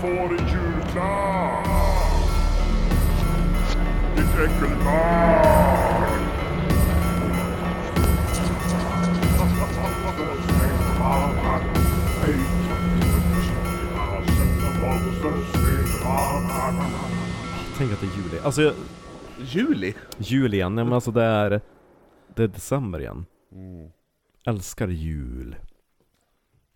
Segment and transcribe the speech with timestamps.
[0.00, 1.66] får en julklapp!
[4.16, 5.68] Ditt äckelbarn!
[17.78, 18.38] Tänk att det är juli.
[18.44, 18.74] Alltså, jag,
[19.40, 19.94] Juli?
[20.18, 20.74] jul igen.
[20.74, 21.60] Nej men alltså det är...
[22.34, 23.26] Det är december igen.
[23.52, 23.90] Mm.
[24.46, 25.56] Älskar jul.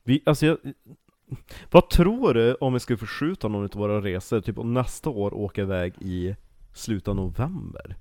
[0.05, 0.59] Vi, alltså jag...
[1.71, 4.41] Vad tror du om vi skulle förskjuta någon av våra resor?
[4.41, 6.37] Typ om nästa år åka iväg i
[6.75, 7.97] slutet av november?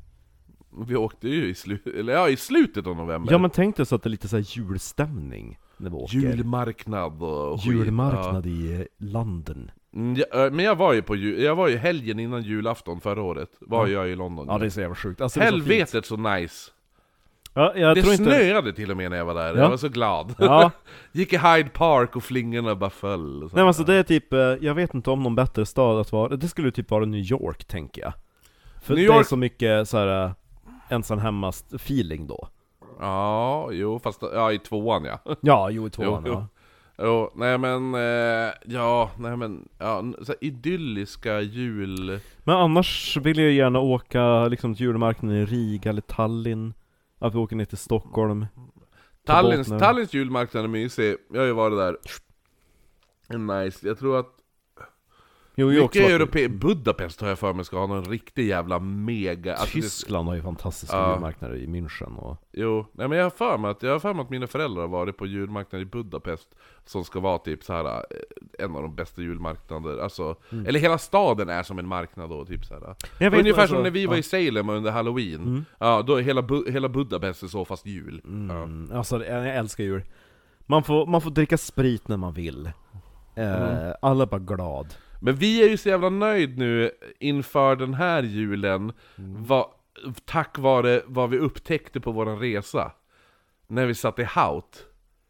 [0.87, 3.31] Vi åkte ju i, slu- eller, ja, i slutet av november.
[3.33, 6.17] Ja men tänk dig så att det är lite så här julstämning när vi åker.
[6.17, 7.73] Julmarknad och skit.
[7.73, 9.71] Julmarknad i eh, London.
[9.91, 9.99] Ja.
[9.99, 13.01] Mm, ja, äh, men jag var ju på jul, jag var ju helgen innan julafton
[13.01, 13.93] förra året, var Ja.
[13.93, 14.47] jag i London.
[14.49, 15.21] Ja det är så jävla sjukt.
[15.21, 15.51] Alltså, är så.
[15.51, 16.71] Helvetet så nice!
[17.53, 18.23] Ja, jag det tror inte...
[18.23, 19.61] snöade till och med när jag var där, Ja.
[19.61, 20.35] jag var så glad.
[20.39, 20.71] Ja,
[21.11, 23.39] Gick i Hyde Park och flingorna bara föll.
[23.39, 26.11] nej men alltså det är typ, eh, jag vet inte om någon bättre stad att
[26.11, 28.13] vara, det skulle typ vara New York tänker jag.
[28.81, 30.31] För New det är så mycket så här eh,
[30.89, 32.47] ensam hemmast feeling då.
[32.99, 35.19] Ja, jo fast, ja i tvåan ja.
[35.41, 36.47] Ja, jo i tvåan Jo, ja.
[37.03, 42.19] Jo, nej men, eh, ja, nej men, ja, så idylliska jul...
[42.43, 46.73] Men annars vill jag gärna åka liksom till julmarknaden i Riga eller Tallinn.
[47.21, 48.45] Att vi åker ner till Stockholm.
[49.25, 49.67] Tallins.
[49.67, 51.97] Tallins julmarknad är mysig, jag har ju varit där.
[53.37, 54.40] Nice, jag tror att
[55.55, 56.49] Jo, jag mycket europe...
[56.49, 59.55] Budapest har jag för mig ska ha någon riktig jävla mega...
[59.55, 61.13] alltså Tyskland har ju fantastiska Ja.
[61.13, 62.37] julmarknader i München och...
[62.51, 64.81] Jo, nej men jag har för mig att, jag har för mig att mina föräldrar
[64.81, 68.81] har varit på julmarknaden i Budapest Som ska vara typ så här eh, en av
[68.81, 70.35] de bästa julmarknader, alltså
[70.67, 72.81] Eller hela staden är som en marknad då, typ så här.
[72.83, 72.95] Mm.
[73.31, 74.19] Vet Ungefär alltså- som när vi var ja.
[74.19, 75.65] i Salem under halloween Mm.
[75.79, 78.29] Ja, då är hela, Bu- hela Budapest är så fast jul ja.
[78.29, 80.03] Mm, alltså jag jag älskar jul.
[80.65, 82.71] Man får, man får dricka sprit när man vill.
[83.35, 84.93] Eh, Alla är bara glad.
[85.23, 89.73] Men vi är ju så jävla nöjd nu inför den här julen va,
[90.25, 92.91] Tack vare vad vi upptäckte på våran resa.
[93.67, 94.85] När vi satt i Hout.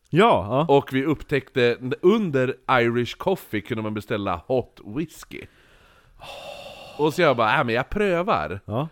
[0.09, 0.75] Ja, ja.
[0.75, 5.41] Och vi upptäckte, under Irish Coffee kunde man beställa hot whisky.
[6.97, 8.59] Och så jag bara, äh, men jag prövar.
[8.65, 8.87] Ja.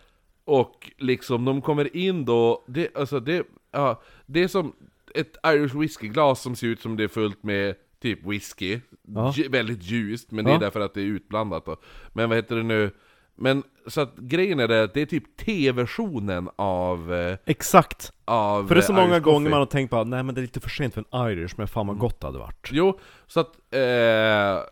[0.45, 4.75] Och liksom, de kommer in då, det, alltså det, ja, det är som
[5.15, 8.79] ett Irish whiskyglas som ser ut som det är fullt med typ whisky
[9.15, 9.33] Ja.
[9.49, 10.57] Väldigt ljust, men det Ja.
[10.57, 11.77] är därför att det är utblandat då
[12.13, 12.91] Men vad heter det nu?
[13.35, 18.13] Men så att grejen är det att det är typ T-versionen av, eh, Exakt!
[18.25, 19.49] av För det är så eh, många gånger coffee.
[19.49, 21.67] man har tänkt på nej men det är lite för sent för en Irish, men
[21.67, 22.01] fan vad Mm.
[22.01, 22.69] gott det hade varit.
[22.71, 24.63] Jo, så att, eh,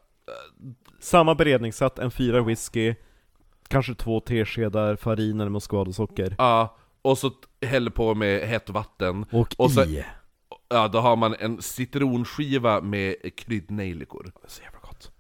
[1.00, 2.96] Samma beredningssätt, en fyra whisky,
[3.68, 6.36] kanske två teskedar farin eller moskvadosocker.
[6.38, 10.06] ja, och så häller på med hett vatten Och, Och så- i.
[10.70, 15.12] Ja, då har man en citronskiva med kryddnejlikor Så jävla gott.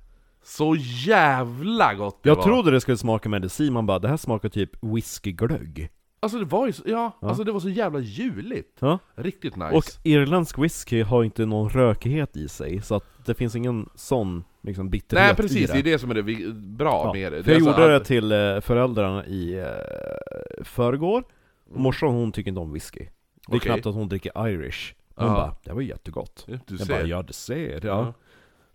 [0.43, 0.75] Så
[1.05, 2.43] jävla gott det Jag var!
[2.43, 5.89] trodde det skulle smaka medicin, man bara det här smakar typ whiskyglögg.
[6.19, 8.99] Alltså det var ju så, ja, alltså det var så jävla juligt Ja.
[9.15, 13.55] Riktigt nice Och irländsk whisky har inte någon rökighet i sig, så att det finns
[13.55, 15.73] ingen sån liksom bitterhet Nej i precis, det.
[15.73, 17.69] det är det som är det vi- bra Ja, med det, För jag är så
[17.69, 21.23] gjorde det att- till eh, föräldrarna i eh, förrgår,
[21.65, 21.81] och Mm.
[21.83, 22.99] morsan hon tycker inte om whisky.
[22.99, 23.59] Det är Okej.
[23.59, 24.93] knappt att hon dricker Irish.
[25.17, 25.33] Hon Ja.
[25.33, 26.43] bara, det var jättegott.
[26.47, 27.79] Ja, Du jag ser bara, ja du ser.
[27.85, 27.87] Ja.
[27.87, 28.13] Ja.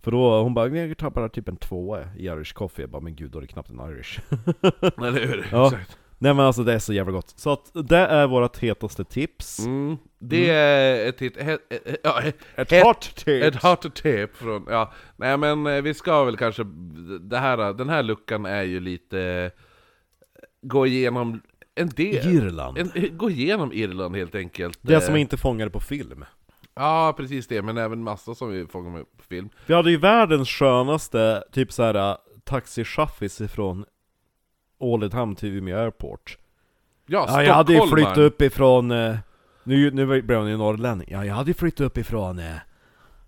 [0.02, 2.82] För då, hon bara, jag tar bara typ en tvåa i Irish coffee.
[2.82, 4.20] Jag bara, men gud då är det knappt en Irish.
[4.98, 5.48] Eller hur?
[5.52, 5.66] Ja.
[5.66, 5.98] Exakt.
[6.18, 7.32] Nej men alltså det är så jävla gott.
[7.36, 9.58] Så att det är vårt hetaste tips.
[9.58, 9.96] Mm.
[10.18, 13.46] Det är ett, ett, ett, ett, ja, Ett het- hot tips!
[13.56, 16.64] Ett hot tip från, ja, nej men eh, vi ska väl kanske,
[17.20, 19.50] det här, den här luckan är ju lite, eh,
[20.62, 21.40] gå igenom
[21.74, 22.78] en del, Irland.
[22.78, 24.78] en, gå igenom Irland helt enkelt.
[24.82, 26.24] Det som Eh, inte fångade på film.
[26.74, 29.48] Ja, precis det, men även massa som vi fångar med på film.
[29.66, 33.84] Vi hade ju världens skönaste, typ såhär, taxichaffis ifrån
[34.78, 36.38] Ålidhem till Umeå Airport.
[37.06, 39.16] Ja, Ja, jag hade ju flyttat upp ifrån, eh,
[39.64, 41.08] nu, nu blev han ju norrlänning.
[41.10, 42.56] Ja, jag hade ju flyttat upp ifrån, eh,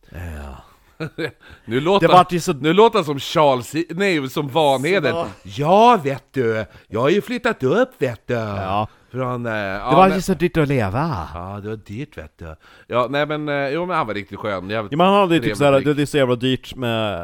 [0.09, 0.55] eh,
[1.64, 2.52] Nu låter, det ju så...
[2.52, 5.12] nu låter han som Charles, nej som Vanheden.
[5.12, 5.26] Så.
[5.43, 8.35] Ja vet du, jag har ju flyttat upp vet du.
[8.35, 11.29] Ja, Från, eh, ja, det var men- ju så dyrt att leva.
[11.35, 12.57] Ja, det var dyrt vet du.
[12.87, 14.71] Ja, nej men, eh, jo men han var riktigt skön.
[14.71, 17.15] Jävligt Ja, men han hade ju typ såhär, det är så jävla dyrt med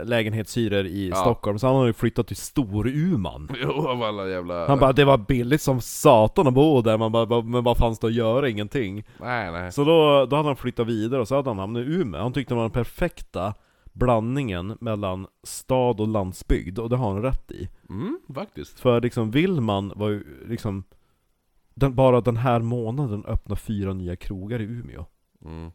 [0.00, 1.16] eh, lägenhetshyror i Ja.
[1.16, 3.48] Stockholm, så han hade ju flyttat till Storuman.
[3.62, 4.68] Jo, av alla jävla...
[4.68, 7.76] Han bara, det var billigt som satan att bo där, man bara, "Va- men vad
[7.76, 8.48] fanns det att göra?
[8.48, 9.04] Ingenting.
[9.20, 9.72] Nej, nej.
[9.72, 12.22] Så då, då hade han flyttat vidare och så hade han hamnat i Umeå.
[12.22, 13.54] Han tyckte det var den perfekta
[13.92, 17.68] blandningen mellan stad och landsbygd, och det har han rätt i.
[17.90, 18.80] Mm, faktiskt.
[18.80, 20.84] För liksom, Willman var ju liksom
[21.76, 25.06] den, Bara den här månaden öppnar fyra nya krogar i Umeå.
[25.44, 25.70] Mm.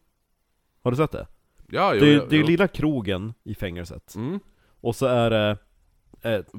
[0.84, 1.28] Har du sett det?
[1.68, 2.46] Ja, jo, det, jo, det är jo.
[2.48, 4.16] lilla krogen i fängelset.
[4.16, 4.40] Mm.
[4.82, 5.58] Och så är det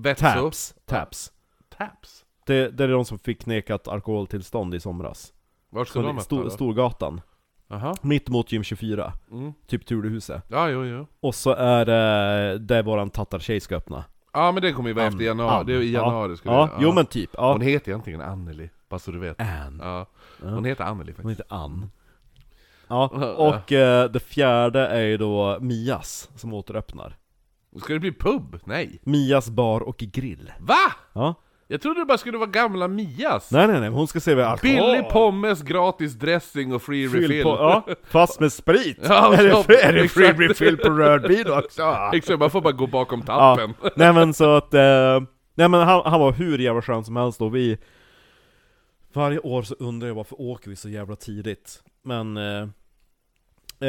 [0.05, 0.15] eh.
[0.15, 1.33] Taps, Taps.
[1.79, 2.25] Taps?
[2.47, 5.33] Det, det är de som fick nekat alkoholtillstånd i somras.
[5.71, 6.51] Var ska Så de möta Stor, då?
[6.51, 7.21] Storgatan.
[7.69, 7.95] Jaha.
[8.03, 9.13] Mitt mot gym 24.
[9.31, 9.53] Mm.
[9.67, 10.45] Typ Turlehuset.
[10.49, 11.07] Ja, jo, jo.
[11.21, 14.05] Och så är det där våran tattartjej ska öppna.
[14.33, 15.13] Ja men det kommer ju vara Ann.
[15.13, 16.01] efter januari, det är i Ja.
[16.01, 17.31] januari ska Ja, det jo men typ.
[17.33, 17.53] Ja.
[17.53, 19.41] Hon heter egentligen Anneli, bara så du vet.
[19.41, 19.81] Ann.
[19.83, 20.07] Ja.
[20.43, 20.49] Ja.
[20.51, 21.41] Hon heter Anneli Hon faktiskt.
[21.51, 21.91] heter Ann.
[22.89, 23.07] Ja,
[23.37, 27.17] och eh, det fjärde är ju då Mias som återöppnar.
[27.83, 28.59] Ska det bli pub?
[28.65, 29.01] Nej.
[29.03, 30.53] Mias bar och grill.
[30.61, 30.75] Va?
[31.13, 31.35] Ja.
[31.69, 33.51] Jag trodde det bara skulle vara gamla Mias.
[33.51, 34.77] Nej nej nej, hon ska servera alkohol.
[34.77, 37.43] Billig pommes, gratis dressing och free Fyll refill.
[37.43, 38.99] på, ja, fast med sprit!
[39.09, 40.41] Ja, är, det är det free exakt.
[40.41, 41.97] refill på rödvin också?
[42.13, 43.75] Exakt, man får bara gå bakom Ja, tappen.
[43.97, 45.21] nej men så att, eh,
[45.55, 47.79] nej men han, han var hur jävla skön som helst och vi
[49.13, 51.83] Varje år så undrar jag varför åker vi så jävla tidigt?
[52.03, 52.69] Men eh,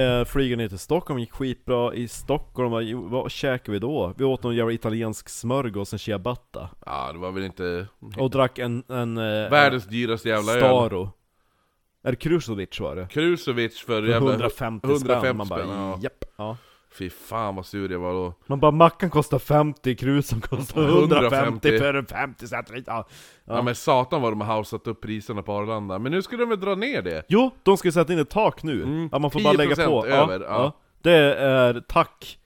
[0.02, 4.14] eh, Flyger ner till Stockholm gick skitbra, i Stockholm, vad, vad käkade vi då?
[4.18, 7.88] Vi åt någon jävla italiensk smörgås, en ciabatta Ja, det var väl inte
[8.18, 10.60] Och drack en, en eh, världens dyraste jävla öl.
[10.60, 11.10] Staro
[12.04, 13.08] Är det Krusovic var det?
[13.08, 16.00] Krusovic för För jävla 150, 150 spänn, man bara ja.
[16.02, 16.58] japp, ja.
[16.94, 18.34] Fy fan vad sur jag var då.
[18.48, 22.81] Man bara mackan kostar 50, krusen kostar 150, 150 för en 50 cent ja.
[22.86, 23.06] Ja.
[23.45, 23.62] Ja.
[23.62, 26.00] men satan vad de har hausat upp priserna på Arlanda.
[26.00, 27.24] Men nu skulle de väl dra ner det?
[27.28, 28.84] Jo, de ska sätta in ett tak nu.
[28.84, 30.06] Mm, Ja, man får bara lägga 10% på.
[30.06, 30.72] över, ja.
[31.01, 32.40] Det är tack,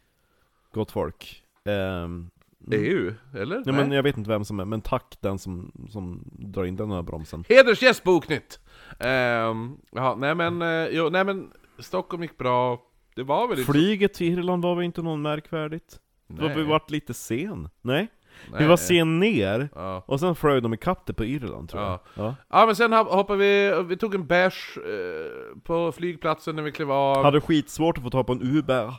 [0.73, 1.43] gott folk.
[1.65, 2.29] Ehm,
[2.71, 3.13] EU?
[3.35, 3.61] Eller?
[3.65, 6.75] nej, men jag vet inte vem som är, men tack den som, som drar in
[6.75, 7.43] den här bromsen.
[7.49, 8.59] Hedersgäst Boknytt!
[8.99, 12.79] Um, ja, nej men, eh, jo, nej men Stockholm gick bra.
[13.17, 15.99] Det var väl inte Flyget till Irland var väl inte något märkvärdigt?
[16.27, 16.55] Nej.
[16.55, 17.69] Vi varit lite sen?
[17.81, 18.07] Nej?
[18.51, 18.61] Nej.
[18.61, 20.03] Vi var sen ner, Ja.
[20.05, 21.91] och sen flög de ikapp det på Irland tror jag.
[21.91, 21.99] Ja.
[22.13, 22.35] Ja.
[22.49, 26.71] ja men sen hop- hoppade vi, vi tog en bärs eh, på flygplatsen när vi
[26.71, 27.23] klev av.
[27.23, 28.93] Hade skitsvårt att få tag på en Uber.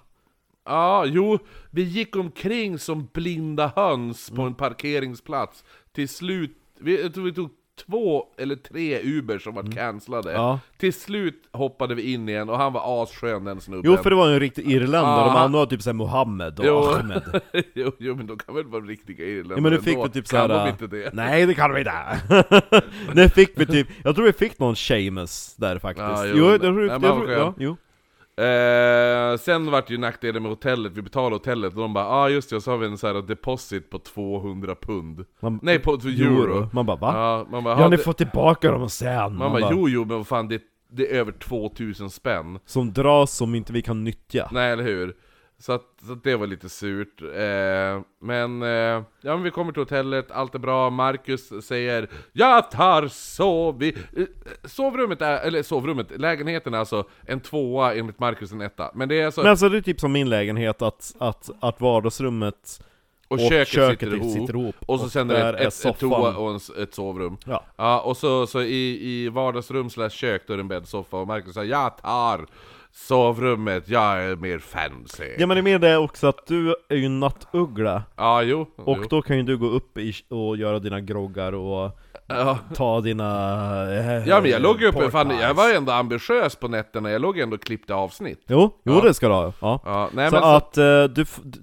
[0.64, 1.38] Ja, jo,
[1.70, 4.36] vi gick omkring som blinda höns Mm.
[4.36, 5.64] på en parkeringsplats.
[5.92, 7.50] Till slut, vi, jag tror vi tog
[7.86, 10.30] två eller tre Uber som var cancellade.
[10.30, 10.42] Mm.
[10.42, 10.60] Ja.
[10.78, 13.90] Till slut hoppade vi in igen och han var asskön den snubben.
[13.90, 16.78] Jo för det var en riktig irländare, de andra var typ såhär Mohammed och Jo.
[16.78, 17.40] Ahmed.
[17.74, 20.28] jo, jo, men de kan väl vara riktiga irländare Ja men nu fick vi typ
[20.28, 20.64] Kan såhär...
[20.64, 21.14] de inte det?
[21.14, 21.92] Nej det kan vi inte!
[23.14, 26.08] nu fick vi typ, jag tror vi fick någon Seamus där faktiskt.
[26.08, 27.76] Ja, jo, jo, jag tror, nej, jag tror, ja, jo.
[28.42, 32.50] Eh, sen vart ju nackdelen med hotellet, vi betalade hotellet och de bara ah just
[32.50, 35.24] det, så har vi en sån här deposit på 200 pund.
[35.40, 36.68] Man, Nej, på på euro.
[36.72, 37.12] Man bara va?
[37.14, 39.36] Ja, man bara, Ja, "Ha, ni det- får tillbaka dem sen!
[39.36, 40.62] Man bara jo jo, men vad fan det,
[40.92, 42.58] det är över 2000 spänn.
[42.66, 44.48] Som dras som inte vi kan nyttja.
[44.52, 45.14] Nej eller hur?
[45.60, 47.22] Så, att, så att det var lite surt.
[47.22, 52.70] Eh, men, eh, ja men vi kommer till hotellet, allt är bra, Marcus säger Jag
[52.70, 53.78] tar sov...
[53.78, 54.24] Vi, eh,
[54.64, 58.90] sovrummet är, eller sovrummet, lägenheten är alltså en tvåa enligt Marcus en etta.
[58.94, 61.80] Men det är alltså, Men alltså det är typ som min lägenhet, att, att, att
[61.80, 62.80] vardagsrummet
[63.28, 64.32] och, köket, sitter, typ ihop.
[64.32, 64.76] sitter ihop.
[64.86, 67.36] Och så sen är det ett, ett, toa och en, ett sovrum.
[67.46, 67.64] Ja.
[67.76, 71.26] Ja, och så, så i, i vardagsrum slash kök då är det en bäddsoffa och
[71.26, 72.46] Marcus säger Jag tar
[73.06, 75.24] sovrummet, jag är mer fancy.
[75.38, 78.66] ja men det är mer det också att du är ju nattuggla, Ja, jo.
[78.76, 79.04] och jo.
[79.10, 81.98] då kan ju du gå upp i, och göra dina groggar och
[82.30, 82.58] Ja.
[82.74, 83.24] ta dina...
[83.94, 87.10] Eh, Ja men jag låg ju uppe, fan, jag var ju ändå ambitiös på nätterna,
[87.10, 88.40] jag låg ändå och klippte avsnitt.
[88.46, 89.00] Jo, jo Ja.
[89.00, 89.52] det ska du ha.
[89.60, 89.80] Ja.
[89.84, 91.58] Ja, nej så men så, att eh, du, f- d-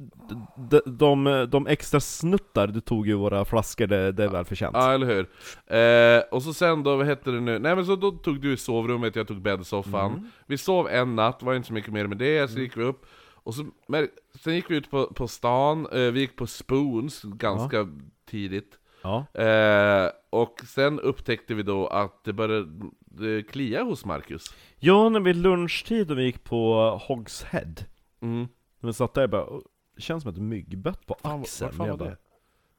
[0.70, 4.76] d- de, de extra snuttar du tog ju våra flaskor, det, det är väl förtjänt.
[4.76, 5.30] ja eller hur.
[5.78, 7.60] Eh, och så sen då, vad hette det nu?
[7.60, 10.12] Nej men så då tog du sovrummet, jag tog bäddsoffan.
[10.12, 10.30] Mm.
[10.48, 13.06] Vi sov en natt, var inte så mycket mer med det, så gick vi upp.
[13.34, 14.08] Och så, men,
[14.44, 17.88] sen gick vi ut på, på stan, eh, vi gick på Spoons ganska
[18.30, 18.80] tidigt.
[19.04, 19.26] Ja.
[19.42, 24.56] Eh, och sen upptäckte vi då att det började klia hos Marcus.
[24.80, 27.74] ja, när vi lunchtid och vi gick på Hogs Head,
[28.22, 28.48] Mm.
[28.80, 29.60] när vi satt där bara, "Åh,
[29.96, 31.68] det känns som ett myggbett på Fan, axeln.
[31.68, 32.18] vart fan var bara, det?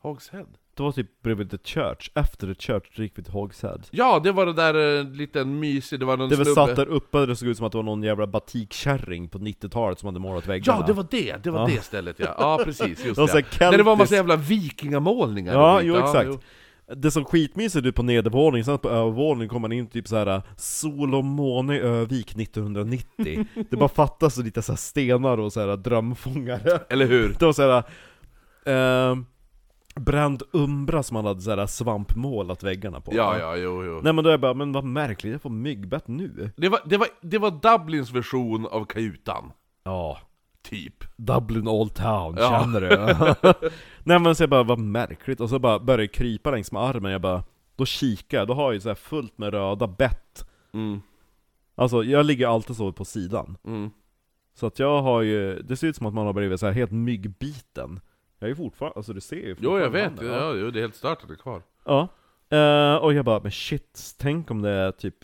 [0.02, 0.46] Hogs Head?
[0.74, 3.78] Det var typ bredvid The Church, efter The Church så gick vi till Hogs Head.
[3.90, 6.76] Ja, det var det där eh, liten mysig, det var någon Det var snubbe satt
[6.76, 10.06] där uppe, det såg ut som att det var någon jävla batikkärring på 90-talet som
[10.06, 10.78] hade målat väggarna.
[10.80, 11.36] Ja, det var det!
[11.44, 11.74] Det var Ja.
[11.76, 14.14] det stället ja, ja precis, just Det var så här Där det var en massa
[14.14, 15.86] keltisk- jävla vikingamålningar Ja, skit.
[15.88, 16.44] jo exakt.
[16.94, 21.14] Det som skitmysigt ut på nedervåningen, sen på övervåningen kommer man in typ såhär Sol
[21.14, 27.06] och måne i Övik 1990 Det bara fattas lite så stenar och så drömfångare Eller
[27.06, 27.36] hur?
[27.38, 27.82] Det var såhär
[28.66, 29.16] eh,
[29.94, 34.00] Bränd umbra som man hade såhär svampmålat väggarna på Ja, ja, jo, jo.
[34.02, 36.80] Nej men då är jag bara, men vad märkligt, jag får myggbett nu Det var,
[36.84, 39.52] det, var, det var Dublins version av kajutan.
[39.84, 40.18] Ja,
[40.68, 41.04] Typ.
[41.16, 42.60] Dublin Old Town, Ja.
[42.60, 43.70] känner du?
[44.04, 47.12] Nej men så jag bara, vad märkligt, och så bara började krypa längs med armen,
[47.12, 47.44] jag bara
[47.76, 51.00] Då kikar jag, då har jag ju så här fullt med röda bett Mm,
[51.74, 53.90] Alltså jag ligger alltid så på sidan mm.
[54.54, 56.72] Så att jag har ju, det ser ut som att man har blivit så här
[56.72, 58.00] helt myggbiten
[58.38, 60.78] Jag är fortfarande, alltså du ser ju Jo jag fortfarande vet, handen, ja, jo, det
[60.78, 61.62] är helt stört att det är kvar.
[61.84, 62.08] Ja.
[62.56, 65.14] Eh, och jag bara, men shit, tänk om det är typ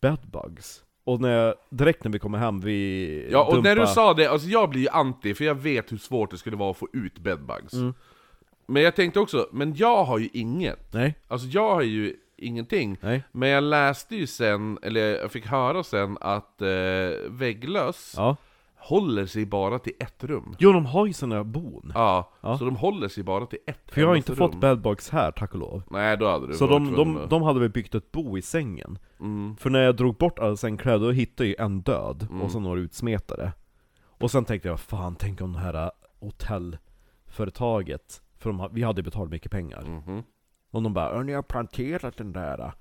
[0.00, 0.84] bedbugs?
[1.06, 4.14] Och när jag, direkt när vi kommer hem, vi Ja, och dumpar- när du sa
[4.14, 6.76] det, alltså jag blir ju anti, för jag vet hur svårt det skulle vara att
[6.76, 7.72] få ut bedbugs.
[7.72, 7.94] Mm.
[8.66, 10.92] Men jag tänkte också, men jag har ju inget.
[10.92, 12.98] Nej, Alltså jag har ju ingenting.
[13.00, 13.22] nej.
[13.32, 16.68] Men jag läste ju sen, eller jag fick höra sen att eh,
[17.28, 18.36] vägglöss Ja.
[18.88, 20.54] Håller sig bara till ett rum.
[20.58, 21.92] Jo, de har ju såna bon.
[21.94, 22.58] Ja, Ja.
[22.58, 24.60] så de håller sig bara till ett För jag har inte fått rum.
[24.60, 25.82] bedbugs här, tack och lov.
[25.90, 28.12] Nej, då hade du Så varit de, tvungen de, att- de hade väl byggt ett
[28.12, 28.98] bo i sängen.
[29.20, 29.56] Mm.
[29.56, 32.42] För när jag drog bort alla sängkläder, då hittade jag ju en död, Mm.
[32.42, 33.52] och så några utsmetade.
[34.18, 35.90] Och sen tänkte jag, fan tänk om det här
[36.20, 39.82] hotellföretaget, för de, ha- vi hade betalat mycket pengar.
[40.06, 40.22] Mhm.
[40.70, 42.72] Och de bara, "Ja, ni har planterat den där.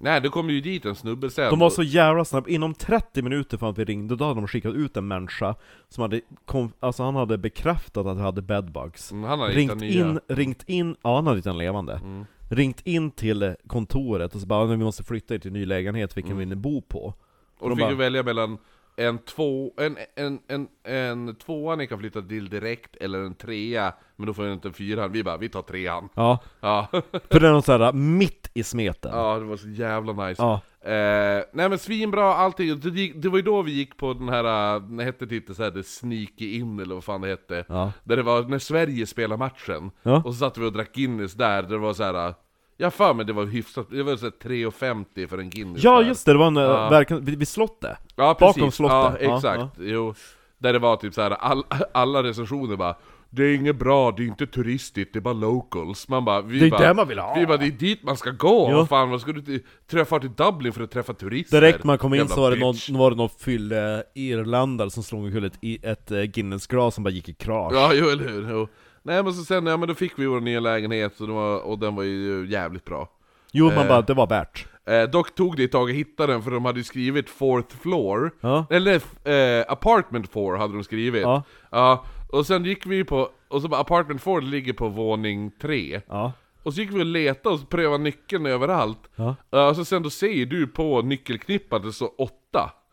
[0.00, 1.50] Äh." Nej, det kom ju dit en snubbe sen.
[1.50, 4.48] De var så jävla snabba, inom 30 minuter från att vi ringde, då hade de
[4.48, 5.54] skickat ut en människa
[5.88, 9.12] som hade, kom, alltså han hade bekräftat att vi hade bedbugs.
[9.12, 11.92] Mm, Han hade Ringt in, ringt in, ja han hade hittat en levande.
[11.94, 12.26] Mm.
[12.50, 15.66] Ringt in till kontoret och så bara, "Men vi måste flytta er till en ny
[15.66, 16.38] lägenhet, vilken Mm.
[16.38, 17.14] vill ni bo på?
[17.58, 18.58] Och de då fick bara- välja mellan
[18.96, 23.92] en, två, en, en, en, en tvåa ni kan flytta till direkt, eller en trea,
[24.16, 25.08] men då får ni inte en fyra.
[25.08, 26.08] Vi bara, vi tar trean.
[26.14, 26.86] Ja, Ja,
[27.30, 29.12] för den är såhär mitt i smeten.
[29.14, 30.42] ja det var så jävla nice.
[30.42, 30.60] Ja.
[30.90, 34.28] Eh, nej men svinbra allting, det, gick, det var ju då vi gick på den
[34.28, 37.28] här, äh, det hette typ det så här, det sneaky in eller vad fan det
[37.28, 37.64] hette.
[37.68, 37.92] Ja.
[38.04, 40.16] Där det var när Sverige spelade matchen, Ja.
[40.24, 42.34] och så satt vi och drack Guinness där, där det var så här.
[42.80, 45.98] Jag för mig det var hyfsat, det var så här 3,50 för en Guinness Ja
[46.00, 46.08] där.
[46.08, 46.84] just det, det var en, Ja.
[46.84, 47.96] äh, verkligen, vid, vid slottet.
[48.16, 48.96] Ja Bakom precis, slottet.
[49.20, 50.14] ja Ja, exakt, jo
[50.58, 52.94] Där det var typ så här, all, alla recensioner bara
[53.30, 56.58] Det är inget bra, det är inte turistigt, det är bara locals Man bara, vi
[56.58, 57.34] Det är bara, där man vill ha.
[57.34, 58.72] Vi bara, det är dit man ska gå!
[58.72, 59.60] Vad fan, vad ska du till,
[59.90, 61.60] träffa till Dublin för att träffa turister?
[61.60, 65.02] Direkt man kom in Jävla så var det, någon, var det någon fylle irländare som
[65.02, 67.72] slog omkull ett, ett eh, Guinness-glas som bara gick i krasch.
[67.74, 68.68] Ja, jo eller hur, jo.
[69.02, 71.58] Nej men så sen, ja men då fick vi vår nya lägenhet och, det var,
[71.60, 73.08] och den var ju jävligt bra
[73.52, 73.88] Jo, man Eh.
[73.88, 74.66] bara, det var värt.
[74.86, 77.76] eh, Dock tog det ett tag att hitta den för de hade ju skrivit 4th
[77.82, 78.66] floor Ja.
[78.70, 78.94] Eller
[79.28, 81.42] eh, apartment 4 hade de skrivit Ja.
[81.70, 86.00] Ja, och sen gick vi på, och så bara apartment 4 ligger på våning 3
[86.08, 86.32] Ja.
[86.62, 89.36] Och så gick vi och letade och prövade nyckeln överallt Ja.
[89.50, 92.32] Ja, och så sen då säger du på nyckelknippan att det står 8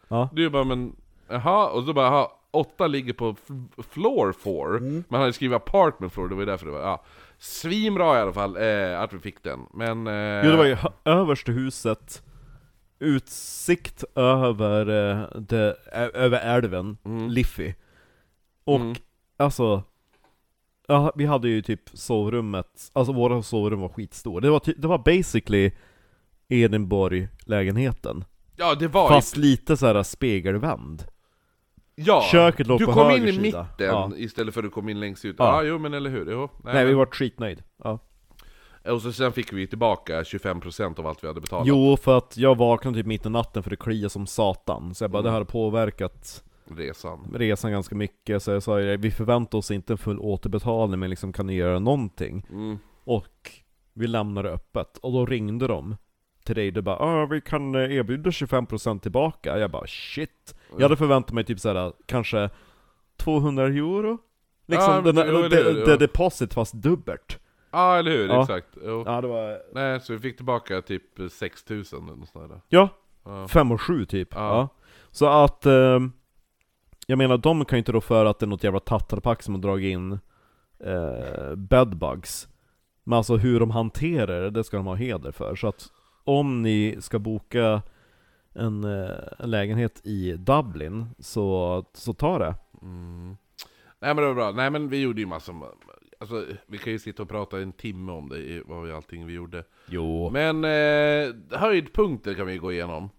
[0.07, 0.29] Ja.
[0.33, 0.95] Du bara men,
[1.29, 3.35] jaha, och så bara jaha, 8 ligger på
[3.91, 5.03] floor 4 Mm.
[5.09, 7.03] Man hade skrivit apartment 4, det var ju därför det var, ja
[7.39, 10.07] Svinbra i alla fall, eh, att vi fick den, men...
[10.07, 12.23] Eh, Jo, det var ju översta huset,
[12.99, 15.75] utsikt över, eh, det,
[16.13, 17.29] över älven, Mm.
[17.29, 17.73] Liffey.
[18.65, 18.95] Och Mm.
[19.37, 19.83] alltså,
[20.87, 24.39] ja, vi hade ju typ sovrummet, alltså våra sovrum var skitstora.
[24.41, 25.71] Det var, det var basically
[26.49, 28.23] Edinborg-lägenheten.
[28.55, 31.03] Ja, det var Fast lite såhär spegelvänd.
[32.00, 33.42] Ja, Köket låg du på kom in i sida.
[33.42, 34.12] mitten Ja.
[34.16, 35.36] istället för att du kom in längst ut.
[35.39, 35.63] Ja.
[35.63, 36.32] Ja, jo men eller hur.
[36.32, 37.63] Jo, Nej, vi men- var skitnöjd.
[37.84, 38.00] Ja.
[38.92, 41.68] Och så sen fick vi tillbaka 25% av allt vi hade betalat.
[41.68, 44.96] Jo, för att jag vaknade typ mitt i natten för det kliade som satan.
[44.96, 45.25] Så jag bara, Mm.
[45.25, 46.44] det här har påverkat
[46.77, 47.32] Resan.
[47.36, 48.44] resan ganska mycket.
[48.44, 51.80] Så jag sa, vi förväntar oss inte en full återbetalning, men liksom kan ni göra
[51.80, 52.46] någonting?
[52.51, 52.77] Mm.
[53.04, 53.51] Och
[53.94, 54.98] vi lämnar det öppet.
[54.98, 55.96] Och då ringde de
[56.48, 59.60] till dig, du bara ah, vi kan eh, erbjuda 25% tillbaka.
[59.60, 60.56] Jag bara shit.
[60.75, 62.50] Jag hade förväntat mig typ såhär, kanske
[63.18, 64.18] 200 euro?
[64.66, 65.98] Liksom Ja, den där, jo, det, det, ja.
[65.98, 67.39] deposit fast dubbelt.
[67.72, 68.27] Ja, eller hur.
[68.27, 68.42] Ja.
[68.42, 68.68] Exakt.
[68.86, 69.04] Jo.
[69.06, 69.58] Ja, det var...
[69.74, 72.62] Nej, så vi fick tillbaka typ 6000 eller något sånt där.
[72.70, 72.89] Ja,
[73.25, 73.48] Ja.
[73.48, 74.30] fem och sju typ.
[74.32, 74.39] Ja.
[74.39, 74.70] Ja.
[75.12, 75.66] Så att...
[75.66, 76.12] ehm,
[77.10, 79.54] jag menar, de kan ju inte då för att det är något jävla tattarpack som
[79.54, 80.20] har dragit in
[80.84, 82.48] eh, bedbugs.
[83.04, 85.56] Men alltså hur de hanterar det, det ska de ha heder för.
[85.56, 85.88] Så att
[86.27, 87.81] om ni ska boka
[88.53, 92.55] en, eh, en lägenhet i Dublin, så, så ta det.
[92.81, 93.38] Mm.
[94.00, 94.51] Nej men det var bra.
[94.51, 95.65] Nej men vi gjorde ju massor.
[96.19, 99.34] Alltså, vi kan ju sitta och prata en timme om det, vad vi allting vi
[99.34, 99.63] gjorde.
[99.86, 100.29] Jo.
[100.29, 103.10] Men eh, höjdpunkter kan vi gå igenom.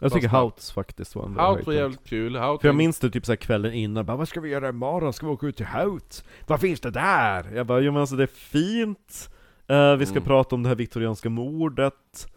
[0.00, 0.28] Jag tycker.
[0.28, 2.36] Houts faktiskt var en bra Hout var jävligt kul.
[2.36, 5.12] Hout För jag minns det typ så kvällen innan, bara, vad ska vi göra imorgon?
[5.12, 6.24] Ska vi åka ut till Hout?
[6.46, 7.52] Vad finns det där?
[7.54, 9.30] Jag bara, jo men alltså det är fint,
[9.68, 10.24] Eh, vi ska Mm.
[10.26, 12.28] prata om det här viktorianska mordet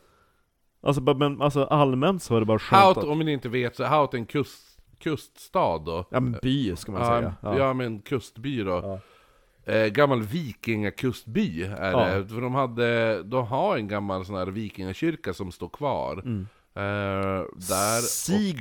[0.81, 3.49] Alltså, bara, men, alltså allmänt så var det bara skönt Hout, att, om ni inte
[3.49, 6.05] vet, så är Hout en kust, kuststad då.
[6.11, 7.57] Ja men by ska man säga ja.
[7.57, 7.73] ja.
[7.73, 8.99] men kustby då.
[9.65, 12.05] Eh, gammal vikingakustby är Ja.
[12.17, 12.27] det.
[12.27, 16.45] För de hade, de har en gammal sån här vikingakyrka som står kvar.
[16.79, 18.01] Eh, där.
[18.01, 18.57] Sig...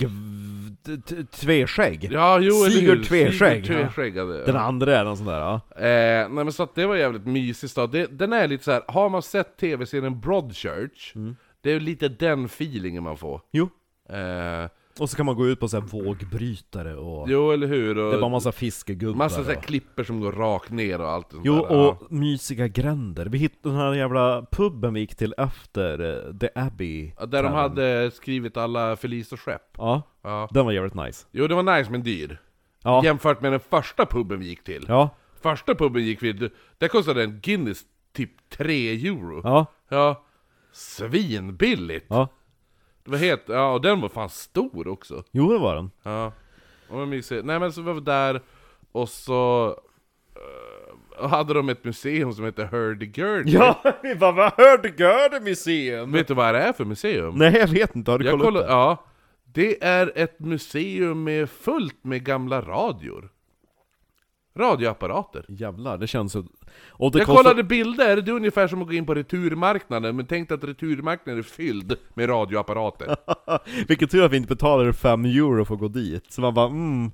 [1.31, 2.09] Tveskägg?
[2.13, 3.05] Ja, jo Sigurd?
[3.05, 4.25] Tveskägg, ja.
[4.25, 5.55] Den andra är någon sån där ja.
[5.77, 7.87] Eh, nej men så att det var jävligt mysigt då.
[7.87, 8.83] Det, den är lite så här.
[8.89, 11.37] har man sett tv-serien Broadchurch, Mm.
[11.61, 13.41] det är lite den feelingen man får.
[13.53, 13.69] Jo.
[14.11, 14.69] Eh,
[15.01, 17.31] Och så kan man gå ut på så här vågbrytare och...
[17.31, 17.99] Jo, eller hur?
[17.99, 19.63] Och Det är bara massa fiskegubbar massa så här och...
[19.65, 21.73] klipper som går rakt ner och allt sånt Jo, där.
[21.73, 23.27] Och mysiga gränder.
[23.27, 27.13] Vi hittade den här jävla puben vi gick till efter eh, The Abbey.
[27.19, 29.75] Ja, Där de hade skrivit alla förlisto-skepp.
[29.79, 30.49] Ja, Ja.
[30.51, 31.27] den var jävligt nice.
[31.33, 32.41] Jo, det var nice men dyr.
[32.83, 34.85] Ja, Jämfört med den första puben vi gick till.
[34.89, 35.11] ja,
[35.43, 39.41] Första puben gick vi, där kostade en Guinness typ 3 euro.
[39.45, 40.25] ja, Ja.
[40.73, 42.07] Svinbilligt!
[42.09, 42.29] ja.
[43.09, 45.23] Var helt, ja och den var fan stor också.
[45.31, 45.91] Jo, det var den.
[46.03, 46.33] Ja.
[46.89, 47.45] Och vad mysigt.
[47.45, 48.41] Nej men så var vi där,
[48.93, 49.67] och så
[51.21, 53.49] eh, hade de ett museum som heter Hurdy-Gurdy.
[53.51, 56.13] Ja, vi bara vad hörde Görde museum?
[56.13, 57.35] Vet du vad det är för museum?
[57.35, 58.11] Nej, jag vet inte.
[58.11, 58.73] Har du Jag kollat upp det?
[58.73, 59.05] ja.
[59.53, 63.29] Det är ett museum med fullt med gamla radior.
[64.59, 65.45] Radioapparater.
[65.49, 66.45] Jävlar, det känns så...
[66.89, 67.43] Och det Jag kostar...
[67.43, 71.39] kollade bilder, det är ungefär som att gå in på returmarknaden, men tänk att returmarknaden
[71.39, 73.17] är fylld med radioapparater.
[73.89, 76.25] Vilken tur att vi inte betalade 5 euro för att gå dit.
[76.29, 77.11] Så man bara mm...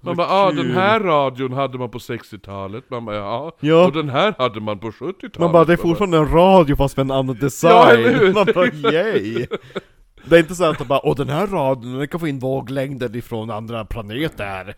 [0.00, 3.86] Man bara ah, kul." den här radion hade man på 60-talet, man bara ja, Ja.
[3.86, 5.38] och den här hade man på 70-talet.
[5.38, 8.18] Man bara, det är fortfarande en radio fast med en annan design.
[8.22, 8.32] Ja?
[8.32, 9.46] Man bara, yay!
[10.28, 12.38] Det är inte så att man bara, åh den här radion, den kan få in
[12.38, 14.74] våglängder ifrån andra planeter.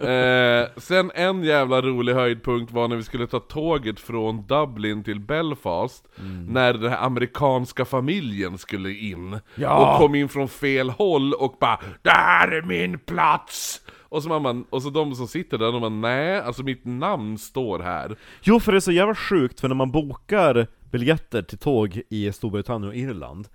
[0.00, 5.20] Eh, sen en jävla rolig höjdpunkt var när vi skulle ta tåget från Dublin till
[5.20, 6.46] Belfast Mm.
[6.46, 9.92] När den här amerikanska familjen skulle in Ja.
[9.94, 14.64] Och kom in från fel håll och bara 'Där är min plats!' Och så, man,
[14.70, 18.60] och så de som sitter där, de bara 'Nej, alltså mitt namn står här' Jo,
[18.60, 22.88] för det är så jävla sjukt, för när man bokar biljetter till tåg i Storbritannien
[22.88, 23.48] och Irland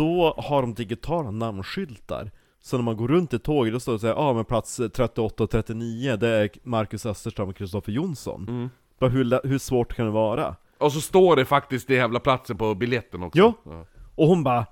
[0.00, 2.30] Då har de digitala namnskyltar
[2.62, 4.80] Så när man går runt i tåget, då står det såhär, ja ah, men plats
[4.94, 8.70] 38 och 39, det är Marcus Österstam och Kristoffer Jonsson Mm.
[9.00, 10.56] Bara hur, hur svårt kan det vara?
[10.78, 13.52] Och så står det faktiskt det jävla platsen på biljetten också Jo.
[13.64, 13.84] Ja.
[14.14, 14.66] Och hon bara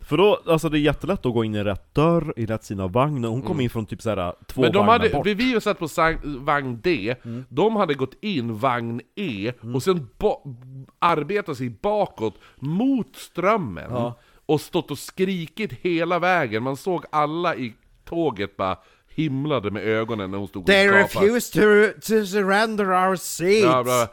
[0.00, 2.84] För då, alltså det är jättelätt att gå in i rätt dörr, i rätt sida
[2.84, 4.66] av vagnen, hon kom in från typ såhär två Mm.
[4.66, 7.44] Men de vagnar hade, bort vi, vi satt på sang, vagn D, Mm.
[7.48, 10.08] de hade gått in vagn E, och sen
[10.98, 14.14] arbetat sig bakåt mot strömmen, Ja.
[14.48, 20.30] Och stått och skrikit hela vägen, man såg alla i tåget bara himlade med ögonen
[20.30, 21.40] när hon stod och gapade.
[21.40, 23.64] to, to surrender our seats!
[23.64, 24.06] Ja, bra.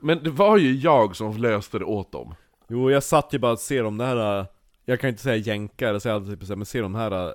[0.00, 2.34] Men det var ju jag som löste det åt dem.
[2.68, 4.46] Jo, jag satt ju bara och ser de där,
[4.84, 7.32] jag kan inte säga jänkare, så jag hade typ men ser de här äh,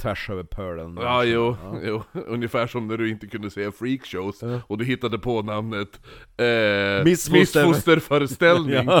[0.00, 4.78] tvärs över pölen Ja, jo, jo, ungefär som när du inte kunde säga freakshows, och
[4.78, 6.00] du hittade på namnet
[6.36, 8.88] eh, Missfoster- Missfosterföreställning.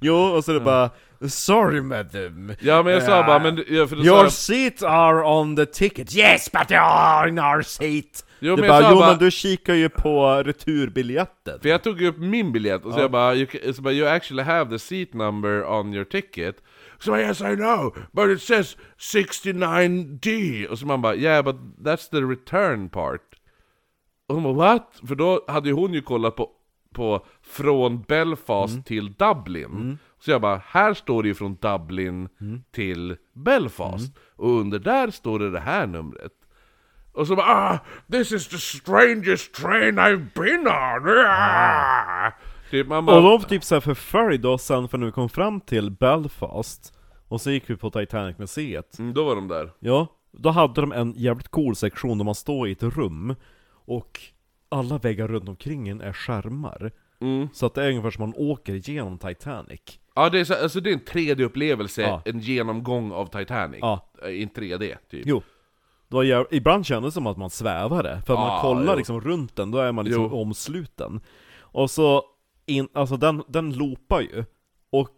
[0.00, 0.90] Jo, och så är det bara
[1.28, 5.22] 'Sorry madam' Ja men jag sa bara, men ja, för sa Your jag, seats are
[5.24, 8.24] on the ticket, yes but they are in our seat!
[8.40, 11.60] Jo, det men jag bara, sa jo bara- men du kikar ju på returbiljetten.
[11.60, 14.42] För jag tog upp min biljett och så jag bara, you, så bara, you actually
[14.42, 16.56] have the seat number on your ticket.
[16.98, 21.56] Så bara, yes I know, but it says 69D Och så man bara, yeah but
[21.78, 23.22] that's the return part.
[24.28, 25.00] Och hon bara, what?
[25.08, 26.50] För då hade ju hon ju kollat på,
[26.94, 29.98] på från Belfast till Dublin.
[30.20, 32.28] Så jag bara, här står det ju från Dublin
[32.70, 34.12] till Belfast.
[34.36, 36.32] Och under där står det det här numret
[37.18, 37.78] och så bara ah,
[38.12, 41.24] this is the strangest train I've been on!
[41.26, 42.32] Ah.
[42.70, 45.60] Typ man Och bara, de typ såhär förföljde oss sen för när vi kom fram
[45.60, 49.70] till Belfast Och så gick vi på Titanic-museet mm, då var de där.
[49.78, 53.34] Ja, då hade de en jävligt cool sektion där man står i ett rum
[53.86, 54.20] Och
[54.68, 57.48] alla väggar runt omkring en är skärmar Mm.
[57.52, 59.80] Så att det är ungefär som man åker genom Titanic
[60.14, 62.22] Ja, det är, så, alltså, det är en 3D-upplevelse, Ja.
[62.24, 63.78] en genomgång av Titanic.
[63.82, 64.10] Ja.
[64.22, 65.22] Eh, I en 3D, typ.
[65.26, 65.42] Jo
[66.08, 66.46] var jäv...
[66.50, 68.96] Ibland kändes det som att man svävade, för att Ja, man kollar jo.
[68.98, 70.40] liksom runt den, då är man liksom Jo.
[70.40, 71.20] omsluten
[71.60, 72.22] Och så,
[72.66, 74.44] in, alltså den, den loopar ju
[74.90, 75.14] Och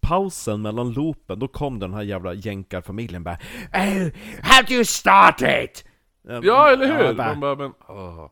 [0.00, 3.38] pausen mellan loopen, då kom den här jävla jänkarfamiljen bara
[3.74, 4.08] Oh,
[4.42, 5.84] how do you start it?
[6.42, 7.04] Ja, eller hur?
[7.04, 8.30] Ja, bara, Man bara, men, åh.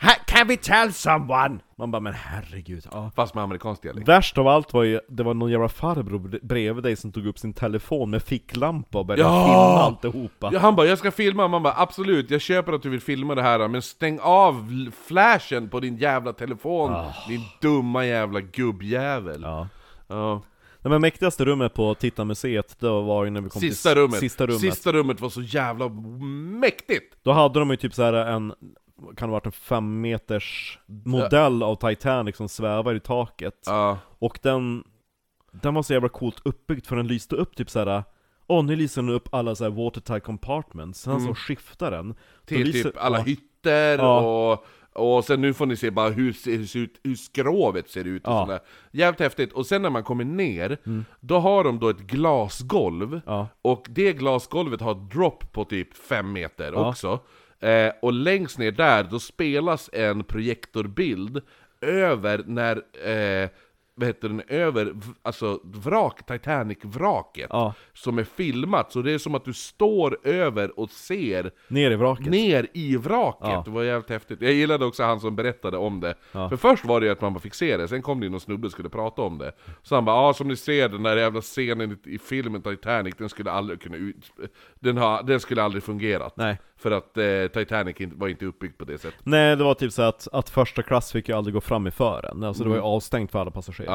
[0.00, 1.58] "Ha- Can we tell someone?
[1.78, 3.10] Man bara, men herregud, ja.
[3.16, 4.08] Fast med amerikansk dialekt.
[4.08, 7.26] Värst av allt var ju, det var någon jävla farbror bre- bredvid dig som tog
[7.26, 9.44] upp sin telefon med ficklampa och började Ja!
[9.44, 12.88] filma alltihopa Ja, han bara 'Jag ska filma' man bara 'Absolut, jag köper att du
[12.88, 14.70] vill filma det här men stäng av
[15.06, 16.92] flashen på din jävla telefon,
[17.28, 19.68] din dumma jävla gubbjävel' Ja.
[20.08, 20.42] Ja.
[20.82, 24.18] Nej, men mäktigaste rummet på Tittarmuseet, det var ju när vi kom Sista till rummet.
[24.20, 25.88] sista rummet Sista rummet var så jävla
[26.60, 27.14] mäktigt!
[27.22, 28.52] Då hade de ju typ så här en,
[28.98, 33.98] kan det ha varit en fem meters modell av Titanic som svävar i taket Ja.
[34.18, 34.84] Och den,
[35.52, 38.04] den var så jävla coolt uppbyggd för den lyste upp typ så här.
[38.46, 42.14] Åh, nu lyser den upp alla så här watertight compartments, sen så skiftar den
[42.46, 43.24] Till lyser- typ alla ja.
[43.24, 48.04] hytter och Och sen nu får ni se bara hur, hur, ut, hur skrovet ser
[48.04, 48.44] ut och Ja.
[48.46, 48.60] sådär.
[48.90, 49.52] Jävligt häftigt.
[49.52, 50.78] Och sen när man kommer ner,
[51.20, 53.20] då har de då ett glasgolv.
[53.26, 53.48] Ja.
[53.62, 56.88] Och det glasgolvet har ett drop på typ 5 meter Ja.
[56.88, 57.20] också.
[57.60, 61.40] Eh, och längst ner där, då spelas en projektorbild
[61.80, 62.76] över när,
[63.08, 63.48] eh,
[63.98, 67.46] vad heter den, över, alltså vrak, Titanic-vraket.
[67.50, 67.74] Ja.
[67.94, 71.96] Som är filmat, så det är som att du står över och ser Ner i
[71.96, 72.26] vraket.
[72.26, 73.48] ner i vraket.
[73.48, 73.62] Ja.
[73.64, 74.42] Det var jävligt häftigt.
[74.42, 76.14] Jag gillade också han som berättade om det.
[76.32, 76.48] Ja.
[76.48, 78.30] För först var det ju att man bara fick se det, sen kom det ju
[78.30, 79.52] någon snubbe och skulle prata om det.
[79.82, 83.14] Så han bara ja som ni ser den där jävla scenen i, i filmen Titanic,
[83.18, 84.32] den skulle aldrig kunna ut...
[84.80, 86.36] Den, har, den skulle aldrig fungerat.
[86.36, 86.58] Nej.
[86.76, 87.24] För att eh,
[87.62, 89.20] Titanic var inte uppbyggt på det sättet.
[89.22, 91.90] Nej, det var typ så att, att första klass fick ju aldrig gå fram i
[91.90, 93.87] fören, alltså det var ju avstängt för alla passagerare.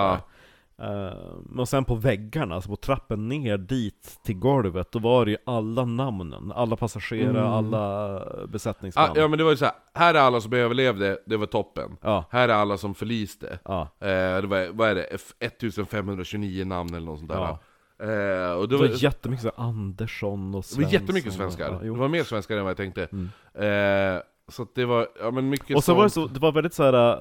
[0.78, 1.14] Eh,
[1.50, 5.38] men sen på väggarna, alltså på trappen ner dit till golvet, då var det ju
[5.46, 9.06] alla namnen, alla passagerare, alla besättningsmän.
[9.10, 9.74] Ah, ja men det var ju så här.
[9.94, 11.98] här är alla som överlevde, det var toppen.
[12.02, 12.26] Ja.
[12.30, 13.60] Här är alla som förliste.
[13.66, 13.82] Ja.
[14.00, 14.08] Eh,
[14.42, 17.38] det var, vad är det, F- 1529 namn eller något sånt där.
[17.38, 17.60] Ja.
[18.00, 21.34] Eh, och det Det var, var jättemycket så här Andersson och det Svensson var jättemycket
[21.34, 21.70] svenskar.
[21.72, 23.02] Ja, det var mer svenskar än vad jag tänkte.
[23.04, 26.28] Eh, så det var, ja men mycket Och så var det sånt.
[26.30, 27.20] så, det var väldigt så här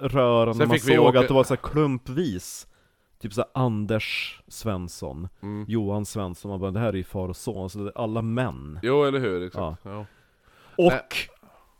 [0.00, 2.66] rörande, Sen man såg åka- att det var så klumpvis
[3.18, 5.64] Typ så här Anders Svensson, Mm.
[5.68, 8.22] Johan Svensson, man bara det här är ju far och son, så det är alla
[8.22, 9.84] män Jo eller hur, exakt.
[9.84, 10.06] Ja.
[10.76, 11.16] Och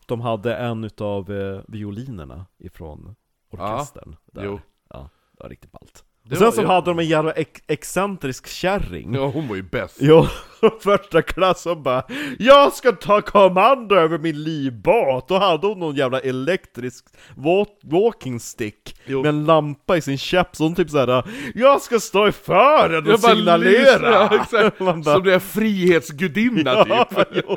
[0.06, 3.14] de hade en utav eh, violinerna ifrån
[3.50, 4.44] orkestern där.
[4.44, 4.60] jo.
[4.90, 6.04] Ja, det var riktigt ballt.
[6.28, 6.66] Det sen var- så ja.
[6.66, 9.96] hade de en jävla ex excentrisk kärring ja, hon var ju bäst.
[10.00, 10.26] Jo,
[10.80, 12.02] första klass som bara
[12.38, 15.28] Jag ska ta kommando över min livbåt!
[15.28, 17.04] Då hade hon någon jävla elektrisk
[17.36, 19.22] wa- walking stick Jo.
[19.22, 23.04] Med en lampa i sin käpp, så hon typ såhär Jag ska stå i fören
[23.06, 24.10] och Jag signalera!
[24.12, 24.78] ja, exakt.
[24.84, 27.44] Bara, Som det är frihetsgudinna ja, typ.
[27.48, 27.56] jo.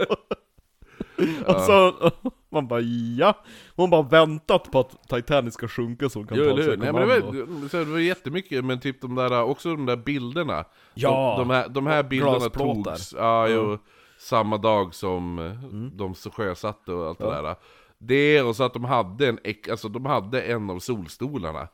[1.48, 2.12] Och så,
[2.50, 2.80] man bara
[3.18, 3.34] ja,
[3.76, 6.72] hon bara väntat på att Titanic ska sjunka så hon kan Jo, ta eller sig
[6.72, 6.78] hur?
[6.78, 9.96] Nej, men det, var, så det var jättemycket, men typ de där, också de där
[9.98, 10.66] bilderna.
[10.94, 11.36] Ja.
[11.38, 12.92] De, de, här, de här bilderna Glasplåtar.
[12.92, 13.78] togs, ja, jo,
[14.20, 15.52] samma dag som eh,
[15.98, 17.56] de så sjösatte och allt det där.
[18.00, 19.40] Det, och så att de hade en,
[19.72, 21.68] alltså de hade en av solstolarna.